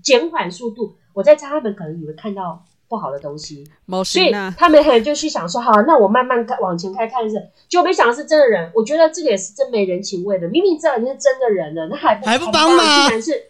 [0.00, 0.94] 减缓速度。
[1.12, 2.62] 我在猜他们可能以为看到。
[2.92, 3.64] 不好的东西，
[4.04, 8.70] 所以他们很就去想说，好，那我慢慢开往前开看是，就没想到是真的人。
[8.74, 13.44] 我觉得这个也是真没人情味的，明明知道你是真的人了，那还还不帮忙，竟然是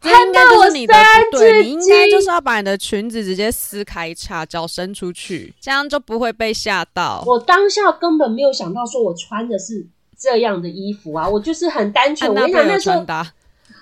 [0.00, 0.94] 看到我你的
[1.30, 7.22] 不对，你应该就是要把你的裙子直接撕开一叉，脚伸出去，这样就不会被吓到。
[7.24, 9.86] 我当下根本没有想到说我穿的是
[10.18, 13.06] 这样的衣服啊，我就是很单纯，我跟你讲那时候。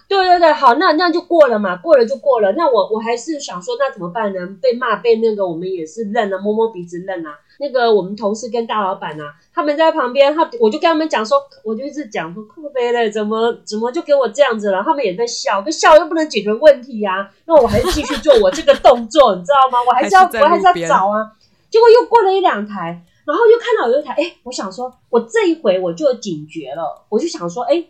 [0.09, 2.51] 对对对，好，那那就过了嘛，过了就过了。
[2.53, 4.39] 那我我还是想说，那怎么办呢？
[4.63, 7.31] 被骂被那个，我们也是认了，摸摸鼻子认啊。
[7.61, 14.83] 那个我们同事跟大老板啊，他们在旁边，他我就跟他们讲说，我就一直讲说，可悲嘞，怎么怎么就给我这样子了？
[14.83, 17.29] 他们也在笑，可笑又不能解决问题呀。
[17.45, 19.79] 那我还是继续做我这个动作，你知道吗？
[19.87, 21.33] 我还是要我还是要找啊。
[21.69, 27.85] 结果又过了一两台，然后又看到有一台，哎，我想说，我这一回我就警觉了，我就想说，哎。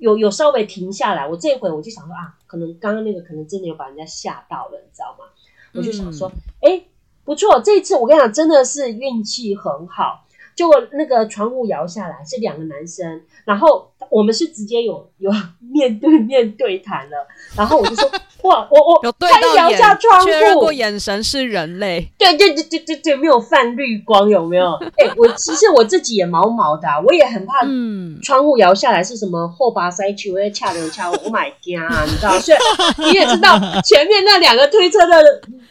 [0.00, 5.26] 有有稍微停下来，我这回我就想说啊，可能刚刚那个可能真的有把人家吓到了，你知道吗？
[5.72, 6.82] 我就想说，哎，
[7.24, 10.26] 不错，这一次我跟你讲，真的是运气很好。
[10.56, 15.30] 结果那个窗户摇下来是两个男生，然后我们是直接有有
[15.72, 17.26] 面对面对谈了，
[17.56, 18.10] 然后我就说
[18.42, 20.20] 哇，我我有对摇下窗
[20.54, 24.72] 户，过眼神是人类，对对对对对对，没有泛绿光，有没有？
[24.98, 32.38] 哎，我其实我自己也毛毛的，我也很怕，嗯，窗户摇下来是什么后把塞球，我也恰流恰，我 my god，你知道？
[32.40, 35.16] 所以你也知道前面那两个推车的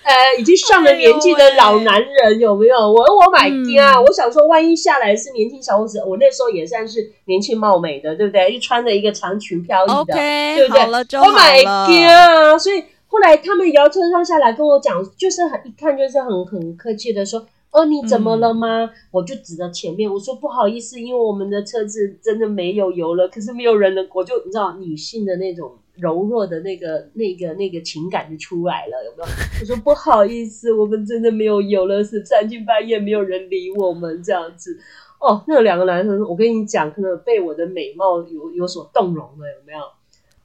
[0.03, 2.77] 呃已经上了年纪的老男人有没有？
[2.80, 4.80] 我我 my god，我想说万一。
[4.80, 8.53] 下来是年轻小伙子，我那时候也算是年轻貌美的，对不对？
[8.53, 10.84] 又穿着一个长裙飘逸的，对不对
[11.17, 12.59] ？Oh my god！
[12.59, 25.72] 所以后来他们摇车窗下来跟我讲，就是很一看就是很很客气的说：“哦，你怎么了吗？”我就指着前面，我说：“不好意思，因为我们的车子真的没有油了，可是没有人能。”我就你知道女性的那种。
[26.01, 29.28] 柔弱的那个、那个、那个情感就出来了，有没有？
[29.59, 34.80] 我说不好意思，我们真的没有油了，是三更半夜没有人理我们这样子。
[35.20, 39.80] 哦，那两个男生，我跟你讲，可能被我的美貌有有所动容了，有没有？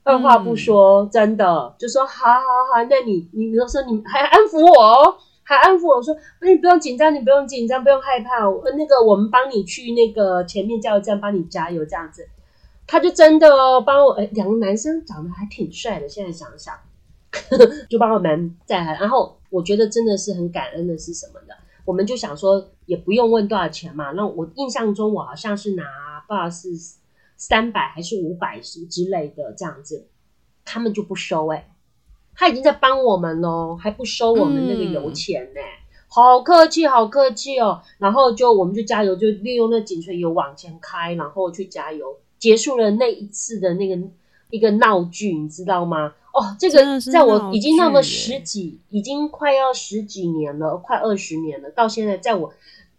[0.03, 2.41] 二话不说，真的就说好好
[2.73, 8.41] 好，那你你比如说你还安抚我哦，还安抚我说，那你不用紧张，你不用紧张，不用害怕，
[8.77, 12.29] 那个我们帮你去那个前面加油站帮你加油这样子。
[12.87, 16.07] 他就真的哦，帮我哎，两个男生长得还挺帅的。
[16.07, 16.75] 现在想想，
[17.89, 18.99] 就帮我们再来。
[19.01, 21.55] 然后我觉得真的是很感恩的是什么的？
[21.87, 24.13] 我们就想说，也不用问多少钱嘛。
[24.13, 25.85] 那我印象中，我好像是拿
[26.27, 26.69] 不知道是
[27.37, 30.09] 三百还是五百是之类的这样子，
[30.65, 31.71] 他们就不收哎。
[32.37, 35.61] 他已经在帮我们喽，还不收我们那个油钱呢，
[36.09, 37.81] 好客气，好客气哦。
[37.99, 42.19] 然后就我们就加油，就利用那井水油往前开，然后去加油。
[42.39, 43.97] 结束了那一次的那个
[44.51, 46.13] 一个闹剧，你知道吗？
[46.33, 51.71] 哦，这个在我已经那么十几，已经快要十几年了，快二十年了。
[51.71, 52.53] 到现在，在我，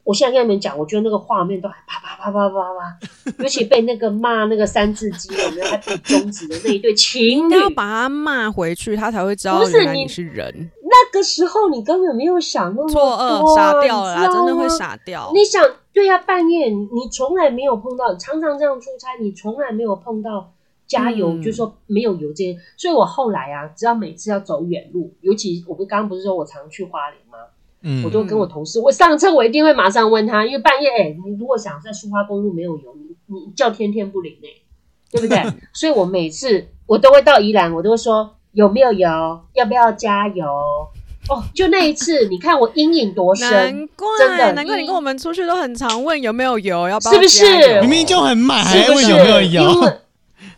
[0.06, 10.72] 我现在跟你们讲，我觉得那个画面都还啪啪啪啪啪啪，尤其被那个骂那个三字经，我们还比中指的那一对情侣，要把他骂回去，他才会知道原来你是人。
[10.84, 15.32] 那个时候你根本没有想那么多，傻掉了，真的会傻掉。
[15.34, 15.62] 你想。
[15.96, 20.52] 对呀，半夜你从来没有碰到，常常这样出差，你从来没有碰到
[20.86, 22.58] 加油，就说没有油这些。
[22.76, 27.25] 所以我后来啊，只要每次要走远路，尤其我不刚刚不是说我常去花莲吗？
[27.88, 32.96] 嗯，我就跟我同事，我上车我一定会马上问他，因为半夜哎，你如果想在苏花公路没有油，
[33.28, 34.48] 你你叫天天不灵哎，
[35.12, 35.40] 对不对？
[35.72, 39.08] 所以我每次我都会到宜兰，我都会说有没有油，
[39.54, 40.46] 要不要加油。
[41.28, 47.82] 哦，就那一次， 你看我阴影多深，难怪，真的，难怪你跟我们出去都很常问有没有油，要是不是？
[47.82, 49.64] 明明就很满，还问有没有油？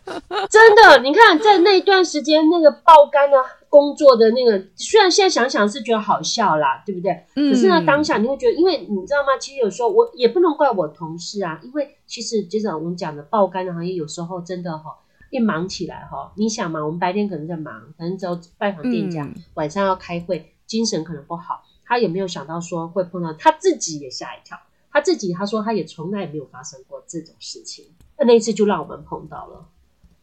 [0.50, 3.36] 真的，你看在那段时间那个爆肝的
[3.68, 7.24] 工作的那个，虽然现在想想是觉得好笑啦，对不对？
[7.34, 9.38] 可是呢，当下你会觉得，因为你知道吗？
[9.38, 14.96] 其实有时候我也不能怪我同事啊，因为其实就像我们讲的爆肝的行业，有时候真的哈，
[15.30, 21.62] 一忙起来哈，你想嘛，我们白天可能在忙，可能只有拜访店家，晚上要开会，精神可能不好。
[21.84, 24.58] 他也没有想到说会碰到，他自己也吓一跳。
[24.90, 27.84] 他自己他说他也从来没有发生过这种事情，
[28.18, 29.66] 那那一次就让我们碰到了。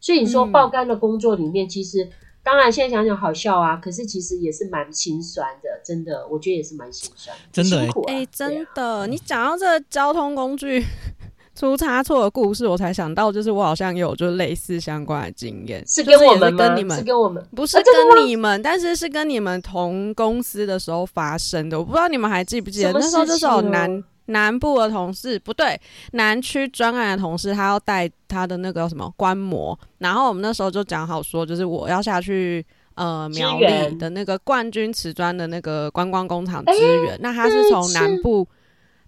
[0.00, 2.08] 所以你说爆肝的工作里面，其实
[2.42, 10.84] 当然现在想想好笑啊，可是其实也是蛮心酸的，真的，我觉得也是蛮心酸，真的哎，真的，你讲到这交通工具
[11.56, 24.04] 出差错的故事，我才想到，就是我好像有就类似相关的经验，是跟我们跟你们，是跟我们，不是跟你们，但是是跟你们同公司的时候发生的，我不知道你们还记不记得，那时候就是有男。
[24.26, 25.80] 南部的同事不对，
[26.12, 32.64] 南区专案的同事，他要带他的那个什么观摩，然后我们那时候就讲好说，就是我要下去
[32.96, 38.46] 呃苗栗的那个冠军瓷砖的那个观光工厂支援，那他是从南部，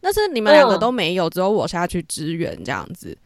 [0.03, 3.19] 那是你们两个都没有，只有我下去支援这样子，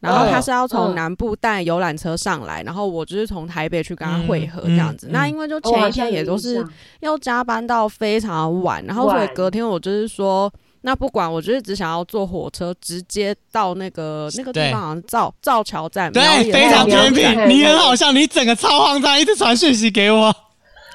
[0.00, 6.62] 然后他是要从南部带游览车上来，然后我就是从台北去跟他会合这样子，那因为就前一天也都是
[7.00, 10.52] 要加班到非常晚，然后所以隔天我就是说。
[10.82, 16.10] 那不管，我就是只想要坐火车直接到那个那个地方，好像造造桥站。
[16.12, 17.20] 对，非常偏僻。
[17.52, 20.34] 你很好笑，你整个超慌张，一直传讯息给我。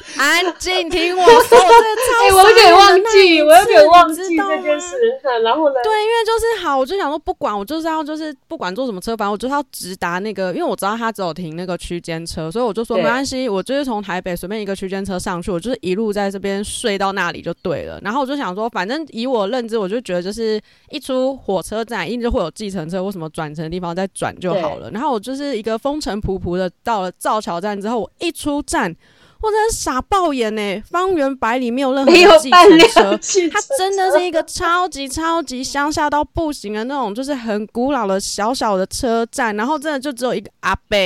[0.17, 1.57] 安静听我说，
[2.37, 4.95] 我有点忘记，我有点忘记这件事。
[5.43, 5.75] 然后呢？
[5.83, 17.99] 对，因为就是好，我就想说，不管我就是要就是不管坐什么车，反正我就是要直达那个，因为我知道他只有停那个区间车，所以我就说没关系，我就是从台北随便一个区间车上去，我就是一路在这边睡到那里就对了。
[18.01, 24.89] 然后我就想说，反正以我认知，我就觉得就是一出火车站，一定就会有计程车或什么转乘的地方再转就好了。
[24.91, 28.95] 然后我就是一个风尘仆仆的到了造桥站之后，我一出站。
[29.45, 30.81] 我真的傻爆眼呢！
[30.89, 33.11] 方圆百里没有任何计程车，
[33.51, 39.55] 它真的是一个超级超级乡下到不行的那种，就是很古老的小小的车站。
[39.55, 40.97] 然后真的就只有一个阿伯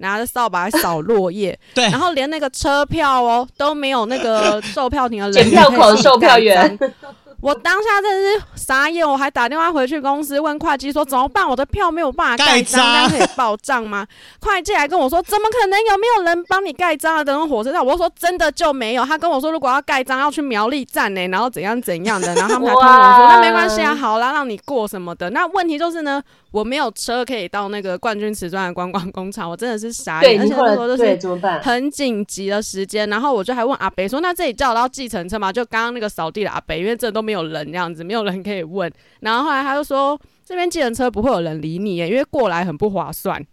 [0.00, 6.78] 拿着扫把扫落叶，对，然后连那个车票哦都没有，那个售票亭的检票口售票员。
[7.40, 11.48] 我当下真的是傻眼，我还打电话回去公司问会计说怎么办？
[11.48, 14.06] 我的票没有办法盖章，可以报账吗？
[14.42, 15.78] 会计还跟我说怎么可能？
[15.78, 17.22] 有没有人帮你盖章啊？
[17.22, 19.04] 等火车站，我说真的就没有。
[19.04, 25.30] 他跟我说如果要盖章要去苗栗站呢，然后怎样怎样的，然后他们还通我说那没关系啊，好啦，让你过什么的。
[25.30, 26.22] 那问题就是呢。
[26.50, 31.18] 我没有车可以到那个冠军瓷砖的观光工厂，我真的是傻眼，而且那时候就是
[31.62, 38.90] 很紧急的时间，然后我就还问阿北说：“那这里叫得到计程车吗？”就刚刚那个扫地的阿北，因为这都没有人这样子，没有人可以问。
[39.20, 43.44] 然后后来他就说：“这边计程车不会有人理你，因为过来很不划算。”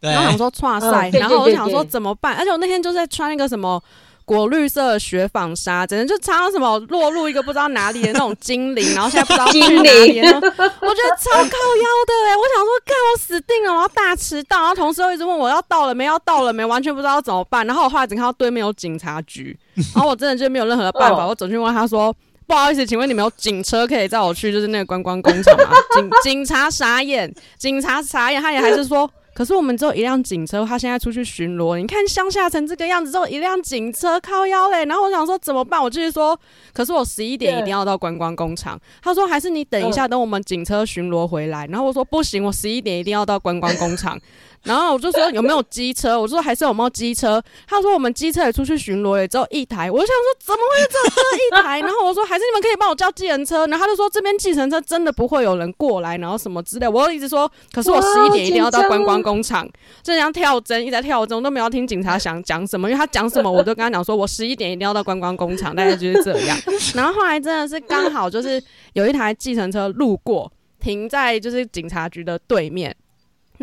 [0.00, 2.36] 然后想说：“哇塞！”然后我就想说怎么办？
[2.36, 3.82] 而且我那天就在穿一个什么。
[4.24, 10.18] 果绿色雪纺纱，整个就差什么落入一个不知道哪里的那种精灵，然后现在不知道去哪里。
[10.20, 12.36] 我觉得超靠腰的哎！
[12.36, 14.60] 我想说，看我死定了，我要大迟到。
[14.60, 17.66] 然后同事又一直问我要到了没，要到了没，完全不知道怎么办。
[17.66, 19.56] 然后我后来只看到对面有警察局，
[19.94, 21.26] 然后我真的就没有任何的办法。
[21.26, 22.14] 我走去问他说
[22.46, 29.10] ：“不好意思，请问你们有警车可以载我去，就是那个观光工厂吗？”警 警察傻眼，警察傻眼，他也还是说。
[29.34, 31.76] 可是我们只有一辆警车，他现在出去巡逻。
[31.76, 34.84] 你看乡下成这个样子，只有一辆警车靠腰嘞。
[34.84, 35.82] 然后我想说怎么办？
[35.82, 36.38] 我继续说，
[36.72, 38.80] 可是我十一点一定要到观光工厂。
[39.02, 41.66] 他说还是你等一下，等我们警车巡逻回来。
[41.66, 44.18] 然后我说不行，我十一点一定要到观光工厂。
[44.64, 46.18] 然后我就说有没有机车？
[46.18, 47.42] 我说还是有没有机车？
[47.66, 49.90] 他说我们机车也出去巡逻，也只有一台。
[49.90, 51.80] 我就想说怎么会只有这一台？
[51.80, 53.66] 然后我说还是你们可以帮我叫计程车。
[53.66, 56.88] 然后他就说这边计程车真的不会有人过来，然后什么之类。
[56.88, 59.68] 我一直说，可是我十一点一定要到观光工厂，
[60.02, 66.56] 就像跳针一直在跳针，都没有听警察想讲什么，因为他讲什么我都跟他讲说我十一点一定要到观光工厂，大概就是这样。
[66.96, 68.62] 然后后来真的是刚好就是
[68.94, 70.50] 有一台计程车路过，
[70.80, 72.96] 停在就是警察局的对面。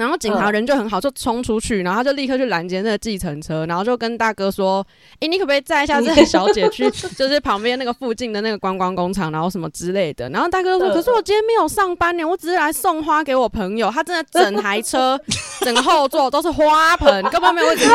[0.02, 4.84] 然后警察人就很好，就冲出去，然后他就立刻去拦截那个计程车，然后就跟大哥说
[5.22, 15.20] ：“哎，你可不可以载一下这个小姐 去，就是旁边那个附近的那个观光工厂，然后什么之类的。”然后大哥就说：“可是我今天没有上班呢，我只是来送花给我朋友。”他真的整台车
[15.62, 17.94] 整个后座都是花盆，根本没有位置坐，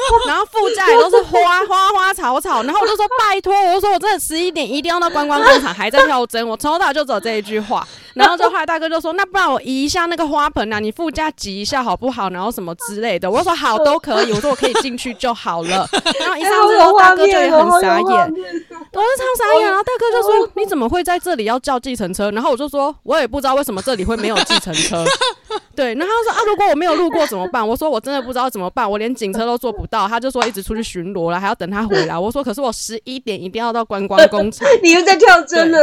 [0.26, 2.62] 然后副驾也都是花花花草草。
[2.62, 7.86] 然后我就说：“拜托，我说我真的十一点一定要到观光工厂，还在跳针。”我从头到尾就走这一句话。
[8.14, 12.28] 然后就后来大哥就说：“那不然我移一下那个花盆啊，你副驾。”挤一下好不好？
[12.30, 15.88] 然后什么之类的，我说好都可以，我说我可以进去就好了。
[16.20, 18.34] 然后一上车，大哥就也很傻眼。
[18.92, 25.04] 我是超傻眼，然后大哥就说：“你怎么会在这里要叫计程车？”然后我就说：“我也不知道为什么这里会没有计程车。
[25.74, 34.68] ”对，然后他说：“啊，如果我没有路过怎么办？”我说：“我真的不知道怎么办，我连警车都做不到。”他就说：“一直出去巡逻了，还要等他回来。”我说：“可是我十一点一定要到观光工厂。
[34.82, 35.78] ”你又在跳针了。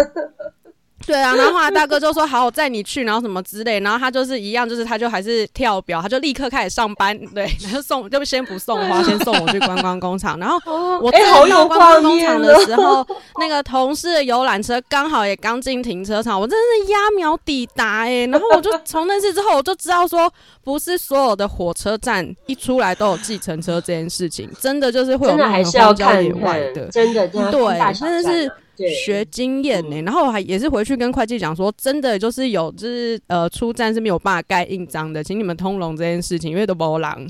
[1.06, 10.38] 对啊，然后后来大哥就说好，我载你去，然后什么之类，然后他就是一样，就是他就还是跳表，他就立刻开始上班，对，然后送就先不送花， 先送我去观光工厂。
[10.40, 10.58] 然后
[11.02, 13.06] 我到观光工厂的时候，
[13.40, 18.26] 那个同事的游览车刚好也刚进停车场，我真的是压秒抵达哎。
[18.28, 20.32] 然后我就从那次之后，我就知道说，
[20.64, 28.52] 不是所有的火车站一出来都有计程车这件事情，真的就是会有那种荒郊野外的，真的对，真的是。
[28.78, 37.28] 学经验呢，然后我还也是回去跟会计讲说，真的就是有，就是呃出站是没有办法盖印章的，请你们通融这件事情，因为都波狼。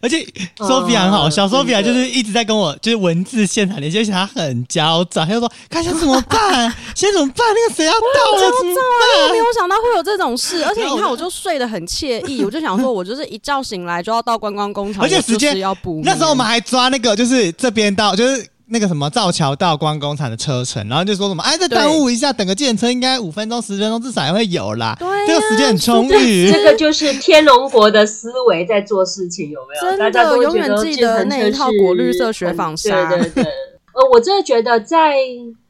[0.00, 0.18] 而且
[0.58, 7.46] Sophia 很好笑，Sophia 就是一直在跟我就是文字现场连接，而且他很焦躁，他就说看一下怎么办，现在怎么办？
[7.48, 9.32] 那个谁要到了怎么办？
[9.32, 16.00] 没有想到会有这种事，而且你看我就睡得很惬意，我就想说我就是一觉醒来就要到观光工厂， 而且时间要补。
[16.04, 18.51] 那时候我们还抓那个就是这边到就是。
[18.72, 24.96] 那个什么造桥到光工厂的车程，然后就说什么哎，再耽误一下，等个建车应该五分钟十分钟至少也会有啦。
[24.98, 26.50] 对，这个时间很充裕。
[26.50, 29.96] 这个就是天龙国的思维在做事情，有没有？
[29.98, 33.10] 真的，永远记得那一套果绿色雪纺纱。
[33.10, 33.44] 对对对。
[33.92, 35.16] 呃，我真的觉得在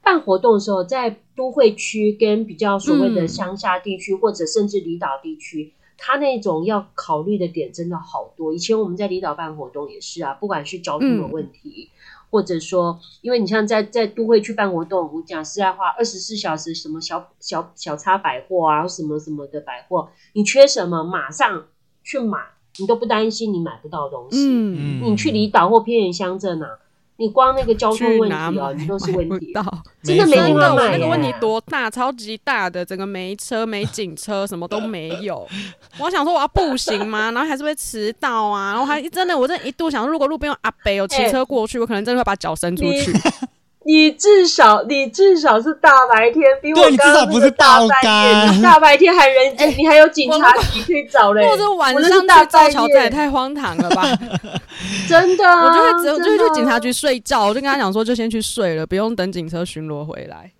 [0.00, 8.54] 办活动的时候，在都会区跟比较所谓的乡下地区，或者甚至离岛地区，他那种要考虑的点真的好多。
[8.54, 11.88] 以前我们在离岛办活动也是啊，不管是交通的问题。
[12.32, 21.66] 或者说，因为你像在在都会去办活动，我讲实在话，二十四小时什么小小小差百货啊，什么什么的百货，你缺什么马上
[22.02, 22.38] 去买，
[22.78, 24.38] 你都不担心你买不到东西。
[24.48, 26.78] 嗯，你去离岛或偏远乡镇啊。
[27.22, 29.52] 你光那个交通问题啊，你都是问题，
[30.02, 30.98] 真的没地方买。
[30.98, 35.46] 那个问题多大，超级大的，整个没车、没警车，什么都没有。
[36.00, 37.30] 我想说我要步行吗？
[37.30, 43.12] 然后还是会迟到啊，然后还真的，我真的一度想，如果路边有阿北有骑车过去，我可能真的会把脚伸出去。
[43.84, 47.88] 你至少，你至少是大白天，比我至少不是大半
[48.56, 51.44] 夜，大白天还人，你还有警察局可以找嘞。
[51.48, 54.02] 或者晚上去造桥，这也太荒唐了吧！
[55.08, 57.46] 真的，我就会只，有就会去警察局睡觉。
[57.46, 60.52] 我就跟他讲说，就先去睡了，不用等警车巡逻回来。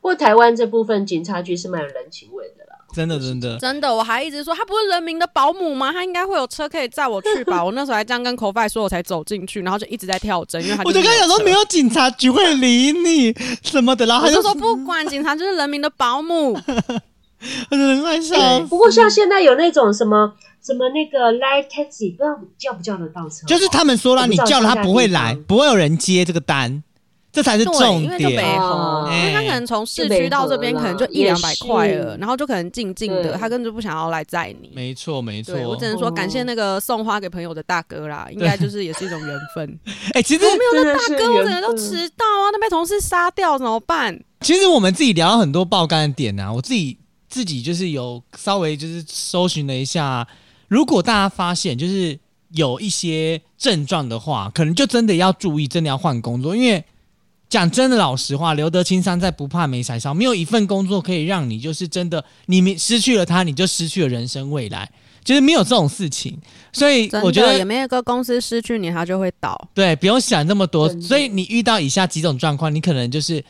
[0.00, 2.65] 不过台湾这部分警察局是蛮有人情味的。
[2.96, 5.92] 真的，真的，真的，我还一直说他不是人民的保姆吗？
[5.92, 7.60] 他应该会有车可以载我去吧？
[7.62, 16.54] 我那时候还这样跟 f i 说，我才走进去，然后就一直在跳针，因为他我就跟他讲说没有警察局会理你什么的，然后他就说不管警察就是人民的保姆，
[17.70, 18.60] 很乱笑。
[18.60, 20.32] 不过像现在有那种什么
[20.64, 23.46] 什么那个 live taxi，不知道叫不叫得到车？
[23.46, 26.82] 就是他们说了，你叫了他不会来，不会有人接这个单。
[27.36, 34.70] 这才是重点，因为就北红，因为他可能从市区到这边可能就一两百块了，然后就可能静静的，他根本就不想要来载你。
[34.74, 35.54] 没错，没错。
[35.68, 39.78] 我只能说感谢那个送花给朋友的大哥啦，应该就是也是一种缘分。
[40.14, 44.18] 哎，其实我没有那大哥，我整个都迟到啊，那被同事杀掉怎么办？
[44.40, 46.96] 其实我们自己聊了很多爆肝的点啊，我自己
[47.28, 50.26] 自己就是有稍微就是搜寻了一下，
[50.68, 52.18] 如果大家发现就是
[52.52, 56.82] 有一些症状的话，可能就真的要注意，真的要换工作，因为。
[57.48, 60.12] 讲真的，老实话，留得青山在，不怕没柴烧。
[60.12, 64.90] 没有一份工作可以让你就是真的，你失去了它，你就失去了人生未来，
[65.24, 66.36] 就是没有这种事情。
[66.72, 69.68] 所以我觉得也没有一个公司失去你，它就会倒。
[69.72, 70.88] 对，不用想那么多。
[71.00, 73.44] 所以你遇到以下几种状况，你可能就是。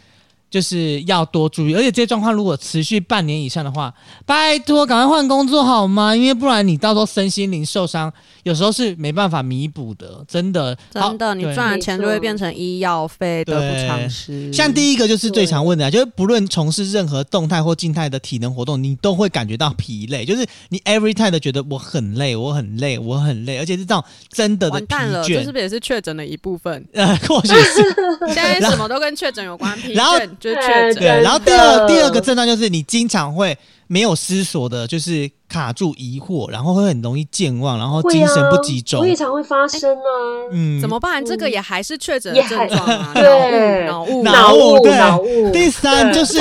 [0.57, 3.93] 就是要多注意，而且这些状况如果持续半年以上的话，
[4.25, 6.17] 拜托赶快换工作好吗？
[6.17, 8.11] 因为不然你到时候身心灵受伤，
[8.43, 10.75] 有时候是没办法弥补的，真的。
[10.91, 14.51] 真的，你赚的钱就会变成医药费，得不偿失。
[14.51, 25.35] 像第一个就是最常问的，就是不论从事任何动态或静态的体能活动，你都会感觉到疲累，就是你 every time 都觉得我很累，我很累，我很累，而且是这种真的的疲倦。
[25.35, 26.83] 这是不是也是确诊的一部分？
[26.95, 27.95] 呃， 或许是。
[28.33, 30.31] 现在什么都跟确诊有关，疲倦。
[30.47, 33.57] 就确诊，然后第二第二个症状就是你经常会
[33.89, 40.09] 没有思索的，就是卡住疑惑，然后会很容易健忘，然后精神不集中，也常会发生啊。
[40.53, 41.25] 嗯，怎么办？
[41.25, 43.13] 这个也还是确诊的症状啊。
[43.15, 45.51] 对，脑雾，脑雾，脑雾。
[45.51, 46.41] 第三就是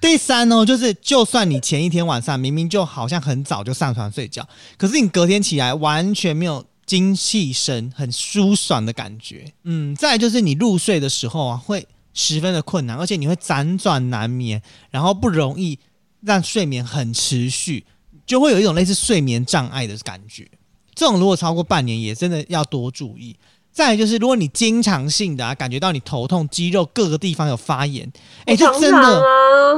[0.00, 4.46] 第三哦，就是就算你前一天晚上明明就好像很早就上床睡觉，
[4.76, 6.64] 可是你隔天起来完全没有。
[6.88, 11.86] 精气神很舒爽的感觉，嗯，再就是你入睡的时候啊，会
[12.20, 14.60] 十分的困难，而且你会辗转难眠，
[14.90, 15.78] 然后不容易
[16.20, 17.86] 让睡眠很持续，
[18.26, 20.48] 就会有一种类似睡眠障碍的感觉。
[20.96, 23.36] 这种如果超过半年，也真的要多注意。
[23.70, 28.10] 再就是，如果你经常性的啊，感觉到你头痛、肌肉各个地方有发炎，
[28.46, 29.22] 哎，这真的，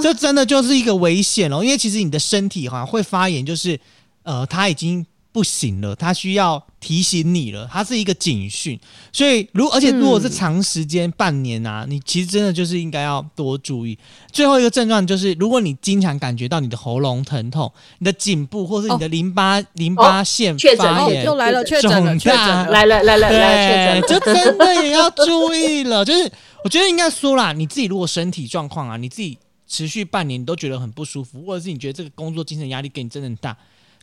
[0.00, 1.62] 这真的就是一个危险哦。
[1.62, 3.78] 因为其实你的身体哈会发炎，就是
[4.22, 5.04] 呃，它已经。
[5.32, 8.78] 不行了，他需要提醒你了，它是一个警讯。
[9.12, 13.96] 所以，如而且如果是长时间半年啊，你其实真的就是应该要多注意。
[14.32, 26.04] 最后一个症状就是，如果你经常感觉到你的喉咙疼痛、你的颈部或是你的淋巴淋巴腺发炎，又来了，确诊了，确诊了，来了，来了，来了，就真的也要注意了。
[26.04, 26.30] 就是
[26.64, 33.56] 我觉得应该说啦，你自己如果身体状况啊，你自己持续半年你都觉得很不舒服，或者是你觉得这个工作精神压力给你真的很大。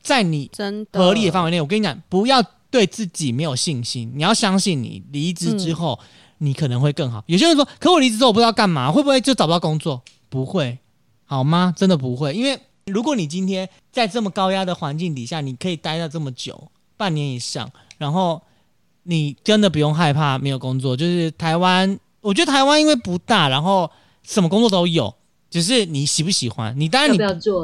[0.08, 0.50] 在你
[0.94, 2.42] 合理的范围内，我跟你讲，不要
[2.72, 4.10] 对自己没有信心。
[4.16, 6.00] 你要相信，你离职之后，
[6.38, 7.22] 你可能会更好。
[7.28, 10.02] 有些人说，可我离职之后我不知道干嘛，会不会就找不到工作？
[10.30, 10.80] 不会，
[11.26, 11.74] 好吗？
[11.76, 12.34] 真的不会。
[12.34, 18.42] 因为如果你今天在这么高压的环境底下，你可以待到这么久，半年以上，然后
[19.04, 20.96] 你真的不用害怕没有工作。
[20.96, 23.92] 就是台湾，我觉得台湾因为不大，然后
[24.24, 25.14] 什么工作都有。
[25.50, 26.74] 只是你喜不喜欢？
[26.78, 27.18] 你当然你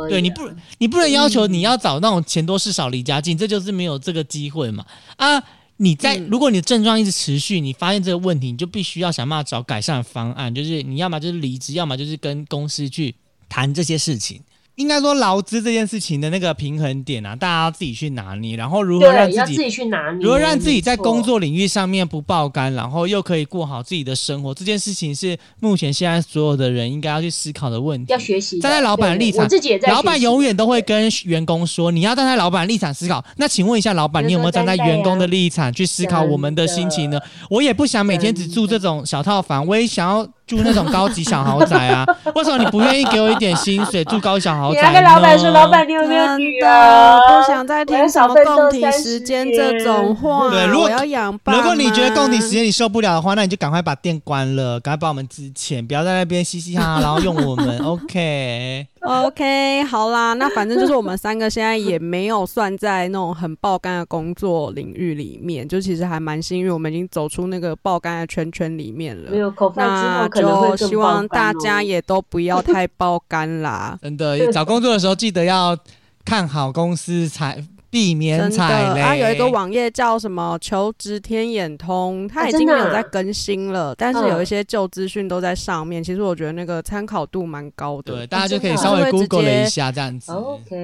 [0.09, 4.85] 对你不你不能要求你要找那种钱多事少离家近，这就是没有这个机会嘛
[5.17, 5.43] 啊！
[5.77, 13.15] 你在如果你的症状一直持续，你发现这个问题，你就必须要想办法找改善方案，就是你要么就是离职，要么就是跟公司去
[13.49, 14.39] 谈这些事情。
[14.75, 28.11] 应该说劳资这件事情的那个平衡点啊，大家要自己去拿捏，然后如何让自己去拿捏，如何让自己在工作领域上面不爆肝，然后又可以过好自己的生活，这件事情是目前现在所有的人应该要去思考的问题。
[28.11, 29.91] 要学习站在老板的立场，自己也在。
[29.91, 33.23] 老板永远都会跟员工说，你要站在老板立场思考。
[33.37, 37.19] 那请问一下，老板，你有没有站在员工的立场去思考我们的心情呢？
[37.49, 40.27] 我也不想每天只住这种小套房，我也想要。
[40.45, 42.05] 住那种高级小豪宅啊？
[42.35, 44.93] 为什么你不愿意给我一点薪水住高小豪宅呢？
[44.93, 47.19] 跟老板说，老板你有没有女儿？
[47.27, 50.51] 不想再听什么共体时间这种话。
[50.51, 57.79] 对，如果要养如果你觉得共体时间你受不了的话，那你就赶快把店关了，赶快把我们支钱，不要在那边嘻嘻哈哈，然后用我们。
[57.79, 58.87] OK。
[59.03, 69.29] OK，好啦，那反正就是我们三个现在也没有算在那种很爆肝的工作领域里面，就其实还蛮幸运，我们已经走出那个爆肝的圈圈里面了。
[69.29, 73.97] 没有口饭之后，可能就希望大家也都不要太爆肝啦。
[74.01, 75.77] 真的，找工作的时候记得要
[76.23, 77.63] 看好公司才。
[77.93, 79.01] 避免踩雷。
[79.01, 86.03] 啊，有一个网页叫什么“求职天眼通”，它已经没有在更新了，但是有一些旧资讯都在上面。
[86.03, 90.31] 其实我觉得那个参考度蛮高的，对，大家就可以稍微 Google 了一下这样子。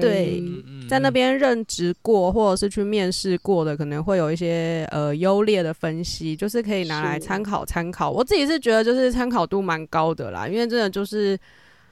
[0.00, 0.40] 对，
[0.88, 8.08] 在那边任职过或者是去面试过的，可能会有一些呃优劣的分析，就是可以拿来参考参考。
[8.08, 11.36] 我自己是觉得就是参考度蛮高的啦，因为真的就是。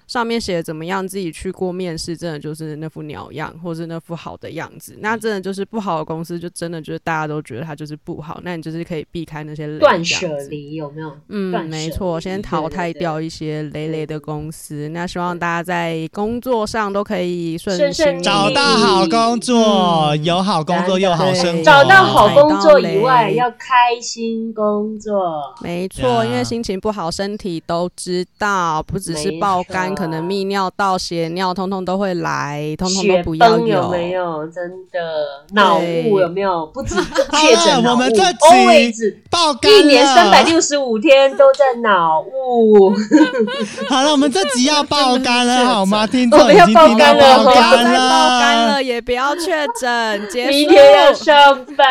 [0.08, 1.06] 上面写的怎么样？
[1.06, 4.96] 自己去过面试，真的就是那副鸟样，或是那副好的样子。
[5.00, 8.40] 那真的就是不好的公司，就真的就是大家都觉得它就是不好。
[8.42, 11.14] 那你就是可以避开那些断舍离，有没有？
[11.28, 14.88] 嗯，没错，先淘汰掉一些累累的公司。
[14.88, 21.62] 那希望大家在工作上都可以顺顺找到好工作，有好工作又好生活。
[21.62, 25.54] 找到好工作以外，要开心工作。
[25.62, 29.97] 没错，因为心情不好，身体都知道，不只是爆肝。
[29.98, 33.66] 可能泌尿道、血尿，通通都会来，通通都不要有。
[33.66, 34.46] 有没有？
[34.46, 35.00] 真的
[35.52, 36.64] 脑雾有没有？
[36.66, 36.94] 不止
[37.34, 42.94] 确诊我们这集爆肝一年三百六十五天都在脑雾。
[43.90, 46.06] 好了，我们这集要爆肝了， 好吗？
[46.06, 50.20] 听众已经爆肝了，爆肝了，也不要确诊。
[50.48, 51.34] 明天要上
[51.76, 51.84] 班。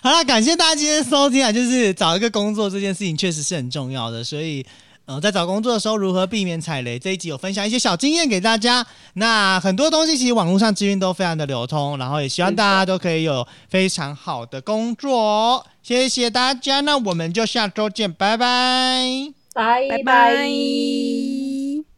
[0.00, 1.50] 好了，感谢大家今天收听啊！
[1.50, 4.64] 就是找一个工作这件事情确实是很重要的，所以。
[5.10, 6.96] 呃，在找工作的时候如何避免踩雷？
[6.96, 8.86] 这一集有分享一些小经验给大家。
[9.14, 15.66] 那很多东西其实网络上资讯都非常的流通，然后也希望大家都可以有非常好的工作。
[15.82, 21.59] 谢谢大家，那我们就下周见，拜拜，拜拜。